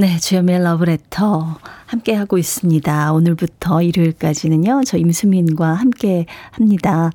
네, 0.00 0.16
주연미의 0.16 0.62
러브레터 0.62 1.58
함께 1.84 2.14
하고 2.14 2.38
있습니다. 2.38 3.12
오늘부터 3.12 3.82
일요일까지는요, 3.82 4.80
저 4.86 4.96
임수민과 4.96 5.74
함께 5.74 6.24
합니다. 6.52 7.10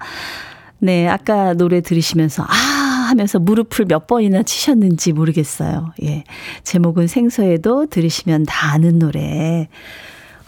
네, 0.77 1.07
아까 1.07 1.55
노래 1.55 1.81
들으시면서, 1.81 2.43
아! 2.43 3.07
하면서 3.09 3.39
무릎을 3.39 3.85
몇 3.87 4.05
번이나 4.05 4.43
치셨는지 4.43 5.13
모르겠어요. 5.13 5.93
예. 6.03 6.25
제목은 6.63 7.07
생소해도 7.07 7.87
들으시면 7.87 8.43
다 8.43 8.73
아는 8.73 8.99
노래. 8.99 9.67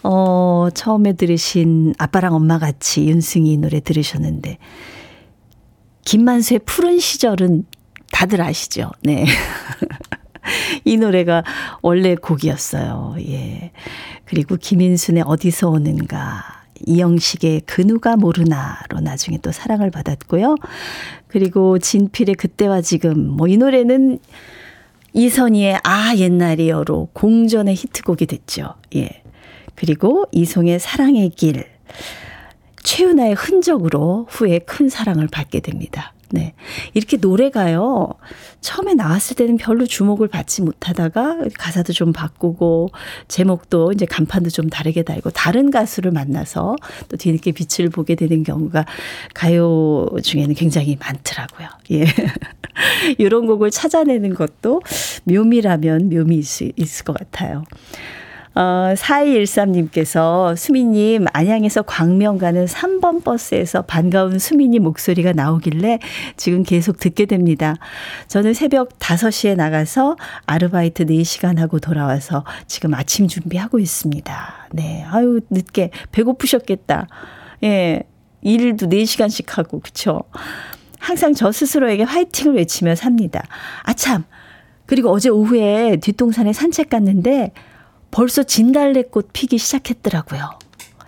어, 0.04 0.68
처음에 0.72 1.14
들으신 1.14 1.92
아빠랑 1.98 2.34
엄마 2.34 2.60
같이 2.60 3.08
윤승이 3.08 3.56
노래 3.56 3.80
들으셨는데, 3.80 4.58
김만수의 6.04 6.60
푸른 6.64 7.00
시절은 7.00 7.64
다들 8.12 8.40
아시죠? 8.42 8.92
네. 9.02 9.24
이 10.84 10.96
노래가 10.96 11.44
원래 11.82 12.14
곡이었어요. 12.14 13.16
예. 13.20 13.72
그리고 14.24 14.56
김인순의 14.56 15.24
어디서 15.26 15.70
오는가. 15.70 16.58
이영식의 16.86 17.62
그 17.66 17.80
누가 17.82 18.16
모르나로 18.16 19.00
나중에 19.02 19.38
또 19.42 19.50
사랑을 19.50 19.90
받았고요. 19.90 20.54
그리고 21.26 21.78
진필의 21.78 22.36
그때와 22.36 22.82
지금 22.82 23.28
뭐 23.28 23.48
이 23.48 23.56
노래는 23.56 24.20
이선희의 25.14 25.80
아 25.82 26.14
옛날이여로 26.14 27.08
공전의 27.12 27.74
히트곡이 27.74 28.26
됐죠. 28.26 28.74
예. 28.94 29.22
그리고 29.74 30.26
이송의 30.32 30.78
사랑의 30.78 31.30
길 31.30 31.64
최윤아의 32.84 33.34
흔적으로 33.34 34.26
후에 34.30 34.60
큰 34.60 34.88
사랑을 34.88 35.26
받게 35.26 35.60
됩니다. 35.60 36.12
네. 36.30 36.54
이렇게 36.94 37.16
노래가요, 37.16 38.10
처음에 38.60 38.94
나왔을 38.94 39.36
때는 39.36 39.56
별로 39.56 39.86
주목을 39.86 40.28
받지 40.28 40.62
못하다가 40.62 41.38
가사도 41.58 41.92
좀 41.92 42.12
바꾸고, 42.12 42.90
제목도 43.28 43.92
이제 43.92 44.04
간판도 44.04 44.50
좀 44.50 44.68
다르게 44.68 45.02
달고, 45.02 45.30
다른 45.30 45.70
가수를 45.70 46.10
만나서 46.10 46.76
또 47.08 47.16
뒤늦게 47.16 47.52
빛을 47.52 47.88
보게 47.88 48.14
되는 48.14 48.42
경우가 48.42 48.84
가요 49.34 50.06
중에는 50.22 50.54
굉장히 50.54 50.96
많더라고요. 51.00 51.68
예. 51.92 52.04
이런 53.18 53.46
곡을 53.46 53.70
찾아내는 53.70 54.34
것도 54.34 54.82
묘미라면 55.24 56.10
묘미일 56.10 56.44
수 56.44 56.70
있을 56.76 57.04
것 57.04 57.16
같아요. 57.16 57.64
어, 58.58 58.92
4213님께서 58.96 60.56
수미님, 60.56 61.26
안양에서 61.32 61.82
광명 61.82 62.38
가는 62.38 62.64
3번 62.64 63.22
버스에서 63.22 63.82
반가운 63.82 64.40
수미님 64.40 64.82
목소리가 64.82 65.32
나오길래 65.32 66.00
지금 66.36 66.64
계속 66.64 66.98
듣게 66.98 67.26
됩니다. 67.26 67.76
저는 68.26 68.54
새벽 68.54 68.98
5시에 68.98 69.54
나가서 69.54 70.16
아르바이트 70.46 71.06
4시간 71.06 71.58
하고 71.58 71.78
돌아와서 71.78 72.44
지금 72.66 72.94
아침 72.94 73.28
준비하고 73.28 73.78
있습니다. 73.78 74.68
네. 74.72 75.04
아유, 75.08 75.38
늦게 75.50 75.90
배고프셨겠다. 76.10 77.06
예. 77.62 78.02
일도 78.42 78.88
4시간씩 78.88 79.50
하고, 79.50 79.78
그쵸? 79.78 80.24
항상 80.98 81.32
저 81.32 81.52
스스로에게 81.52 82.02
화이팅을 82.02 82.56
외치며 82.56 82.96
삽니다. 82.96 83.44
아, 83.84 83.92
참. 83.92 84.24
그리고 84.86 85.10
어제 85.10 85.28
오후에 85.28 85.98
뒷동산에 86.00 86.52
산책 86.52 86.88
갔는데 86.88 87.52
벌써 88.10 88.42
진달래꽃 88.42 89.30
피기 89.32 89.58
시작했더라고요. 89.58 90.58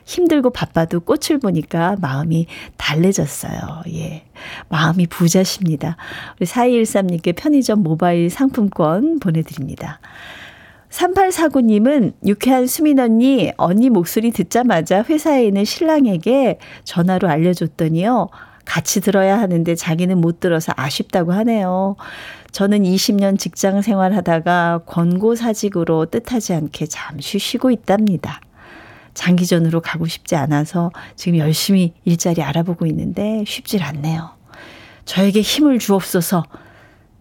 힘들고 0.05 0.51
바빠도 0.51 1.01
꽃을 1.01 1.39
보니까 1.39 1.97
마음이 2.01 2.47
달래졌어요. 2.77 3.83
예. 3.95 4.25
마음이 4.69 5.07
부자십니다. 5.07 5.97
우리 6.41 6.47
4213님께 6.47 7.37
편의점 7.37 7.83
모바일 7.83 8.29
상품권 8.29 9.21
보내드립니다. 9.21 10.01
3849님은 10.91 12.15
유쾌한 12.27 12.67
수민 12.67 12.99
언니, 12.99 13.53
언니 13.57 13.89
목소리 13.89 14.33
듣자마자 14.33 15.05
회사에 15.05 15.45
있는 15.47 15.65
신랑에게 15.65 16.59
전화로 16.83 17.29
알려줬더니요. 17.29 18.29
같이 18.65 19.01
들어야 19.01 19.39
하는데 19.39 19.75
자기는 19.75 20.21
못 20.21 20.41
들어서 20.41 20.73
아쉽다고 20.77 21.33
하네요. 21.33 21.97
저는 22.53 22.83
20년 22.83 23.39
직장 23.39 23.83
생활하다가 23.83 24.83
권고사직으로 24.87 26.07
뜻하지 26.07 26.55
않게 26.55 26.87
잠시 26.87 27.39
쉬고 27.39 27.71
있답니다. 27.71 28.41
장기전으로 29.15 29.81
가고 29.81 30.07
싶지 30.07 30.37
않아서 30.37 30.91
지금 31.17 31.39
열심히 31.39 31.93
일자리 32.05 32.43
알아보고 32.43 32.87
있는데 32.87 33.45
쉽질 33.47 33.83
않네요. 33.83 34.31
저에게 35.05 35.41
힘을 35.41 35.79
주옵소서. 35.79 36.45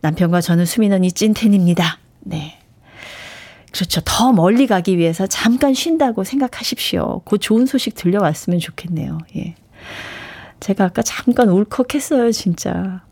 남편과 0.01 0.41
저는 0.41 0.65
수민 0.65 0.93
언니 0.93 1.11
찐텐입니다. 1.11 1.99
네. 2.21 2.59
그렇죠. 3.71 4.01
더 4.03 4.31
멀리 4.31 4.67
가기 4.67 4.97
위해서 4.97 5.27
잠깐 5.27 5.73
쉰다고 5.73 6.23
생각하십시오. 6.23 7.21
그 7.25 7.37
좋은 7.37 7.65
소식 7.65 7.95
들려왔으면 7.95 8.59
좋겠네요. 8.59 9.19
예. 9.37 9.55
제가 10.59 10.85
아까 10.85 11.01
잠깐 11.01 11.49
울컥했어요, 11.49 12.31
진짜. 12.31 13.03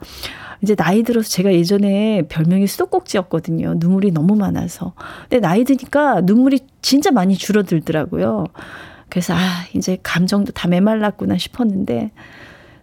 이제 0.61 0.75
나이 0.75 1.03
들어서 1.03 1.29
제가 1.29 1.53
예전에 1.53 2.23
별명이 2.29 2.67
수도꼭지였거든요. 2.67 3.75
눈물이 3.77 4.11
너무 4.11 4.35
많아서. 4.35 4.93
근데 5.29 5.39
나이 5.39 5.63
드니까 5.63 6.21
눈물이 6.21 6.59
진짜 6.81 7.11
많이 7.11 7.35
줄어들더라고요. 7.35 8.45
그래서 9.09 9.33
아, 9.33 9.37
이제 9.73 9.97
감정도 10.03 10.51
다 10.51 10.67
메말랐구나 10.67 11.37
싶었는데 11.37 12.11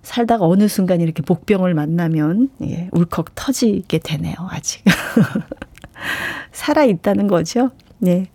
살다가 0.02 0.46
어느 0.46 0.68
순간 0.68 1.00
이렇게 1.00 1.22
복병을 1.22 1.74
만나면 1.74 2.50
예, 2.62 2.88
울컥 2.92 3.34
터지게 3.34 3.98
되네요, 3.98 4.34
아직. 4.50 4.84
살아 6.52 6.84
있다는 6.84 7.26
거죠. 7.26 7.70
네. 7.98 8.28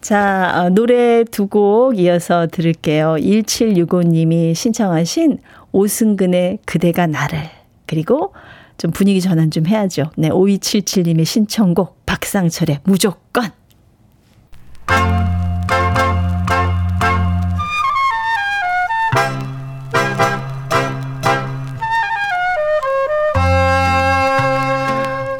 자, 0.00 0.52
어, 0.66 0.68
노래 0.70 1.24
두 1.24 1.46
곡 1.46 1.98
이어서 1.98 2.46
들을게요. 2.48 3.14
1765님이 3.18 4.54
신청하신 4.54 5.38
오승근의 5.72 6.58
그대가 6.66 7.06
나를 7.06 7.38
그리고 7.86 8.32
좀 8.78 8.90
분위기 8.90 9.20
전환 9.20 9.50
좀 9.50 9.66
해야죠. 9.66 10.10
네, 10.16 10.28
5277님의 10.30 11.24
신청곡 11.24 12.04
박상철의 12.06 12.80
무조건 12.84 13.50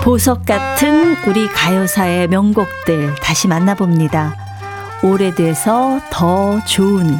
보석 0.05 0.45
같은 0.45 1.16
우리 1.26 1.49
가요사의 1.49 2.28
명곡들 2.28 3.14
다시 3.16 3.49
만나봅니다. 3.49 4.36
오래돼서 5.03 5.99
더 6.11 6.62
좋은 6.66 7.16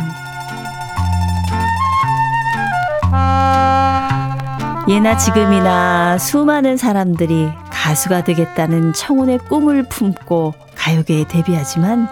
예나 4.87 5.17
지금이나 5.17 6.19
수많은 6.19 6.77
사람들이 6.77 7.49
가수가 7.71 8.25
되겠다는 8.25 8.93
청혼의 8.93 9.39
꿈을 9.49 9.85
품고 9.89 10.53
가요계에 10.77 11.27
데뷔하지만 11.27 12.07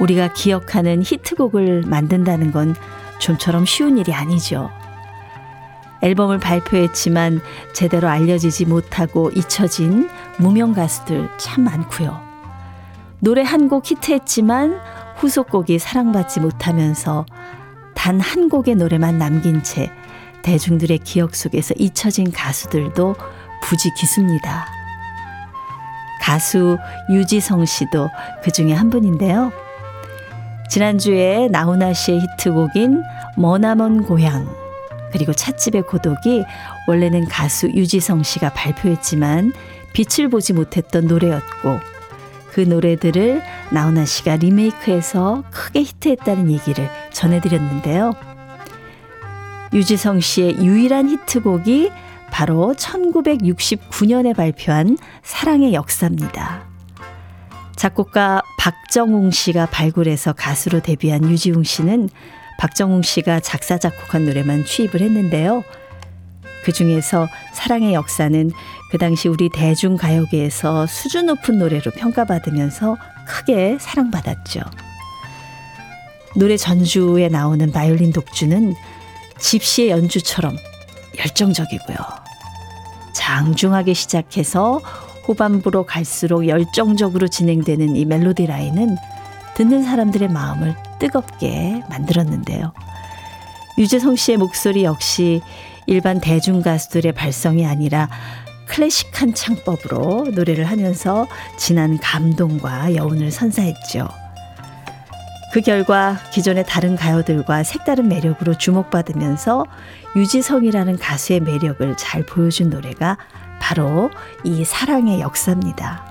우리가 0.00 0.32
기억하는 0.32 1.02
히트곡을 1.04 1.82
만든다는 1.86 2.52
건 2.52 2.74
좀처럼 3.18 3.66
쉬운 3.66 3.98
일이 3.98 4.14
아니죠. 4.14 4.70
앨범을 6.00 6.38
발표했지만 6.38 7.42
제대로 7.74 8.08
알려지지 8.08 8.64
못하고 8.64 9.30
잊혀진 9.34 10.08
무명 10.38 10.72
가수들 10.72 11.28
참 11.36 11.64
많고요. 11.64 12.18
노래 13.18 13.42
한 13.42 13.68
곡 13.68 13.90
히트했지만 13.90 14.80
후속곡이 15.16 15.78
사랑받지 15.78 16.40
못하면서 16.40 17.26
단 17.94 18.18
한 18.20 18.48
곡의 18.48 18.76
노래만 18.76 19.18
남긴 19.18 19.62
채 19.62 19.92
대중들의 20.42 20.98
기억 20.98 21.34
속에서 21.34 21.74
잊혀진 21.76 22.32
가수들도 22.32 23.16
부지 23.62 23.90
기수입니다. 23.94 24.66
가수 26.20 26.78
유지성 27.10 27.64
씨도 27.64 28.08
그 28.42 28.50
중에 28.50 28.72
한 28.72 28.90
분인데요. 28.90 29.52
지난주에 30.68 31.48
나훈아 31.50 31.92
씨의 31.92 32.20
히트곡인 32.20 33.02
머나먼 33.36 34.04
고향 34.04 34.48
그리고 35.12 35.32
찻집의 35.32 35.82
고독이 35.82 36.44
원래는 36.86 37.26
가수 37.26 37.68
유지성 37.68 38.22
씨가 38.22 38.50
발표했지만 38.50 39.52
빛을 39.92 40.28
보지 40.28 40.52
못했던 40.52 41.06
노래였고 41.06 41.80
그 42.52 42.60
노래들을 42.60 43.42
나훈아 43.70 44.04
씨가 44.04 44.36
리메이크해서 44.36 45.44
크게 45.50 45.82
히트했다는 45.82 46.50
얘기를 46.50 46.88
전해드렸는데요. 47.12 48.29
유지성 49.72 50.20
씨의 50.20 50.56
유일한 50.64 51.08
히트곡이 51.08 51.90
바로 52.30 52.74
1969년에 52.76 54.34
발표한 54.34 54.98
사랑의 55.22 55.74
역사입니다. 55.74 56.64
작곡가 57.76 58.42
박정웅 58.58 59.30
씨가 59.30 59.66
발굴해서 59.66 60.32
가수로 60.32 60.80
데뷔한 60.80 61.30
유지웅 61.30 61.64
씨는 61.64 62.08
박정웅 62.58 63.02
씨가 63.02 63.40
작사 63.40 63.78
작곡한 63.78 64.26
노래만 64.26 64.64
취입을 64.64 65.00
했는데요. 65.00 65.64
그 66.62 66.72
중에서 66.72 67.26
사랑의 67.54 67.94
역사는 67.94 68.50
그 68.90 68.98
당시 68.98 69.28
우리 69.28 69.48
대중가요계에서 69.48 70.86
수준 70.86 71.26
높은 71.26 71.58
노래로 71.58 71.90
평가받으면서 71.92 72.98
크게 73.26 73.78
사랑받았죠. 73.80 74.60
노래 76.36 76.56
전주에 76.56 77.28
나오는 77.28 77.72
바이올린 77.72 78.12
독주는 78.12 78.74
집시의 79.40 79.90
연주처럼 79.90 80.56
열정적이고요. 81.18 81.96
장중하게 83.12 83.94
시작해서 83.94 84.80
후반부로 85.24 85.84
갈수록 85.84 86.46
열정적으로 86.46 87.28
진행되는 87.28 87.96
이 87.96 88.04
멜로디 88.04 88.46
라인은 88.46 88.96
듣는 89.54 89.82
사람들의 89.82 90.28
마음을 90.28 90.74
뜨겁게 90.98 91.82
만들었는데요. 91.90 92.72
유재성 93.78 94.16
씨의 94.16 94.38
목소리 94.38 94.84
역시 94.84 95.40
일반 95.86 96.20
대중 96.20 96.62
가수들의 96.62 97.12
발성이 97.12 97.66
아니라 97.66 98.08
클래식한 98.66 99.34
창법으로 99.34 100.28
노래를 100.32 100.64
하면서 100.64 101.26
진한 101.56 101.98
감동과 101.98 102.94
여운을 102.94 103.30
선사했죠. 103.30 104.08
그 105.52 105.60
결과 105.62 106.16
기존의 106.32 106.64
다른 106.66 106.94
가요들과 106.94 107.64
색다른 107.64 108.08
매력으로 108.08 108.56
주목받으면서 108.56 109.64
유지성이라는 110.14 110.98
가수의 110.98 111.40
매력을 111.40 111.96
잘 111.96 112.24
보여준 112.24 112.70
노래가 112.70 113.18
바로 113.60 114.10
이 114.44 114.64
사랑의 114.64 115.20
역사입니다. 115.20 116.04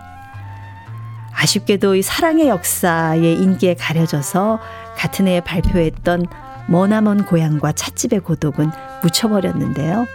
아쉽게도 1.34 1.96
이 1.96 2.02
사랑의 2.02 2.50
역사의 2.50 3.42
인기에 3.42 3.76
가려져서 3.76 4.60
같은 4.98 5.28
해에 5.28 5.40
발표했던 5.40 6.26
머나먼 6.68 7.26
고향과 7.26 7.72
찻집의 7.72 8.20
고독은 8.20 8.70
묻혀버렸는데요. 9.04 10.06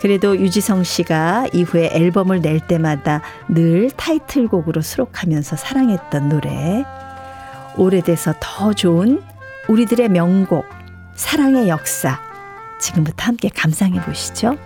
그래도 0.00 0.34
유지성 0.38 0.84
씨가 0.84 1.48
이후에 1.52 1.90
앨범을 1.92 2.40
낼 2.40 2.60
때마다 2.60 3.20
늘 3.48 3.90
타이틀곡으로 3.90 4.80
수록하면서 4.80 5.56
사랑했던 5.56 6.30
노래 6.30 6.86
오래돼서 7.76 8.34
더 8.40 8.72
좋은 8.72 9.22
우리들의 9.68 10.08
명곡 10.08 10.64
사랑의 11.14 11.68
역사 11.68 12.20
지금부터 12.80 13.24
함께 13.24 13.48
감상해 13.48 14.00
보시죠. 14.02 14.56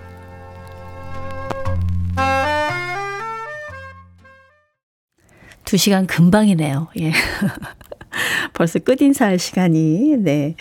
두 5.65 5.77
시간 5.77 6.07
금방이네요. 6.07 6.89
예. 7.01 7.13
벌써 8.53 8.79
끝인사할 8.79 9.39
시간이, 9.39 10.17
네. 10.19 10.55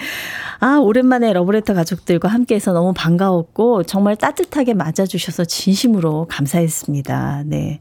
아, 0.59 0.77
오랜만에 0.77 1.33
러브레터 1.33 1.73
가족들과 1.73 2.27
함께 2.29 2.55
해서 2.55 2.73
너무 2.73 2.93
반가웠고, 2.93 3.83
정말 3.83 4.15
따뜻하게 4.15 4.73
맞아주셔서 4.73 5.45
진심으로 5.45 6.27
감사했습니다. 6.29 7.43
네. 7.45 7.79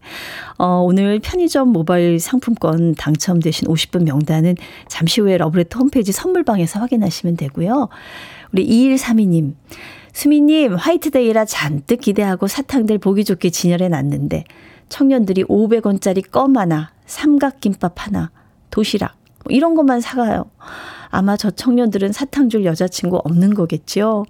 어, 0.59 0.83
오늘 0.85 1.21
편의점 1.21 1.69
모바일 1.69 2.19
상품권 2.21 2.95
당첨되신 2.95 3.69
50분 3.69 4.05
명단은 4.05 4.57
잠시 4.89 5.21
후에 5.21 5.39
러브레터 5.39 5.79
홈페이지 5.79 6.13
선물방에서 6.13 6.81
확인하시면 6.81 7.37
되고요. 7.37 7.89
우리 8.53 8.67
2132님. 8.67 9.55
수미님, 10.13 10.75
화이트데이라 10.75 11.47
잔뜩 11.47 12.01
기대하고 12.01 12.47
사탕들 12.47 12.99
보기 12.99 13.25
좋게 13.25 13.49
진열해 13.49 13.89
놨는데, 13.89 14.45
청년들이 14.91 15.45
500원짜리 15.45 16.31
껌 16.31 16.59
하나, 16.59 16.93
삼각김밥 17.07 17.95
하나, 17.97 18.31
도시락, 18.71 19.17
뭐 19.45 19.55
이런 19.55 19.75
것만 19.75 20.01
사가요. 20.01 20.47
아마 21.11 21.37
저 21.37 21.51
청년들은 21.51 22.13
사탕 22.13 22.49
줄 22.49 22.65
여자친구 22.65 23.21
없는 23.25 23.55
거겠죠? 23.55 24.25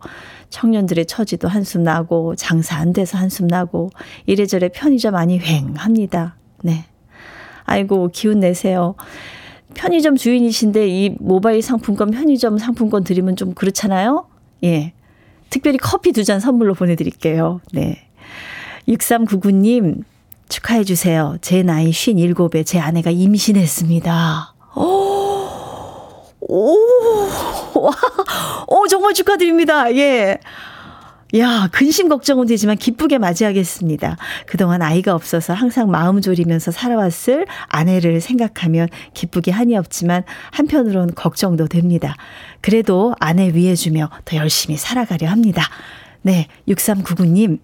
청년들의 0.51 1.07
처지도 1.07 1.49
한숨 1.49 1.83
나고, 1.85 2.35
장사 2.35 2.77
안 2.77 2.93
돼서 2.93 3.17
한숨 3.19 3.47
나고, 3.47 3.91
이래저래 4.27 4.69
편의점 4.69 5.15
안이 5.15 5.41
휑합니다. 5.41 6.33
네. 6.63 6.85
아이고, 7.65 8.11
기운 8.13 8.41
내세요. 8.41 8.97
편의점 9.75 10.17
주인이신데 10.17 10.89
이 10.89 11.17
모바일 11.21 11.63
상품권, 11.63 12.11
편의점 12.11 12.59
상품권 12.59 13.05
드리면 13.05 13.37
좀 13.37 13.55
그렇잖아요? 13.55 14.27
예. 14.65 14.93
특별히 15.51 15.79
커피 15.79 16.13
두 16.13 16.25
잔 16.25 16.41
선물로 16.41 16.75
보내 16.75 16.97
드릴게요. 16.97 17.61
네. 17.73 18.09
6399님, 18.89 20.03
축하해 20.49 20.85
주세요. 20.85 21.37
제 21.41 21.63
나이 21.63 21.91
57에 21.91 22.67
제 22.67 22.79
아내가 22.79 23.11
임신했습니다. 23.11 24.52
오, 24.75 25.49
오, 26.41 26.77
와, 27.75 27.93
오, 28.69 28.87
정말 28.89 29.15
축하드립니다. 29.15 29.95
예. 29.95 30.39
야, 31.35 31.69
근심 31.73 32.11
걱정은 32.11 32.47
되지만 32.47 32.77
기쁘게 32.77 33.17
맞이하겠습니다. 33.17 34.19
그동안 34.47 34.83
아이가 34.83 35.15
없어서 35.15 35.55
항상 35.55 35.91
마음 35.91 36.21
졸이면서 36.21 36.73
살아왔을 36.73 37.47
아내를 37.69 38.21
생각하면 38.21 38.89
기쁘게 39.15 39.51
한이 39.51 39.75
없지만 39.77 40.25
한편으론 40.51 41.15
걱정도 41.15 41.69
됩니다. 41.69 42.17
그래도 42.61 43.15
아내 43.19 43.55
위해 43.55 43.75
주며 43.75 44.11
더 44.27 44.37
열심히 44.37 44.77
살아가려 44.77 45.29
합니다. 45.29 45.65
네, 46.23 46.47
6399님. 46.69 47.59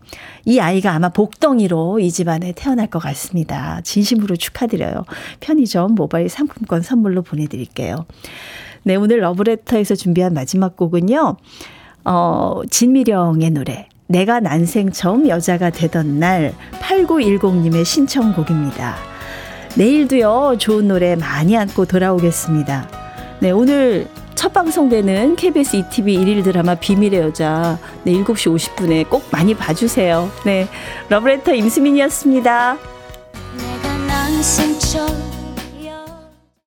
이 0.45 0.59
아이가 0.59 0.93
아마 0.93 1.09
복덩이로 1.09 2.01
이 2.01 2.11
집안에 2.11 2.53
태어날 2.53 2.89
것 2.89 2.99
같습니다. 2.99 3.81
진심으로 3.83 4.37
축하드려요. 4.37 5.05
편의점 5.41 5.95
모바일 5.95 6.29
상품권 6.29 6.83
선물로 6.83 7.23
보내드릴게요. 7.23 8.07
네, 8.83 8.97
오늘 8.97 9.21
러브레터에서 9.21 9.95
준비한 9.95 10.35
마지막 10.35 10.77
곡은요. 10.77 11.37
어, 12.05 12.61
진미령의 12.69 13.51
노래. 13.51 13.89
내가 14.07 14.41
난생 14.41 14.91
처음 14.93 15.29
여자가 15.29 15.71
되던 15.71 16.19
날 16.19 16.55
8910님의 16.81 17.85
신청곡입니다. 17.85 18.97
내일도요, 19.77 20.57
좋은 20.59 20.89
노래 20.89 21.15
많이 21.15 21.57
안고 21.57 21.85
돌아오겠습니다. 21.85 23.08
네, 23.41 23.53
오늘 23.53 24.09
첫 24.34 24.53
방송되는 24.53 25.36
KBS 25.36 25.76
ETV 25.76 26.14
일일 26.14 26.43
드라마 26.43 26.74
비밀의 26.74 27.20
여자 27.20 27.78
네, 28.03 28.12
7시 28.12 28.53
50분에 28.53 29.09
꼭 29.09 29.24
많이 29.30 29.55
봐주세요. 29.55 30.28
네, 30.45 30.68
러브레터 31.09 31.55
임수민이었습니다. 31.55 32.78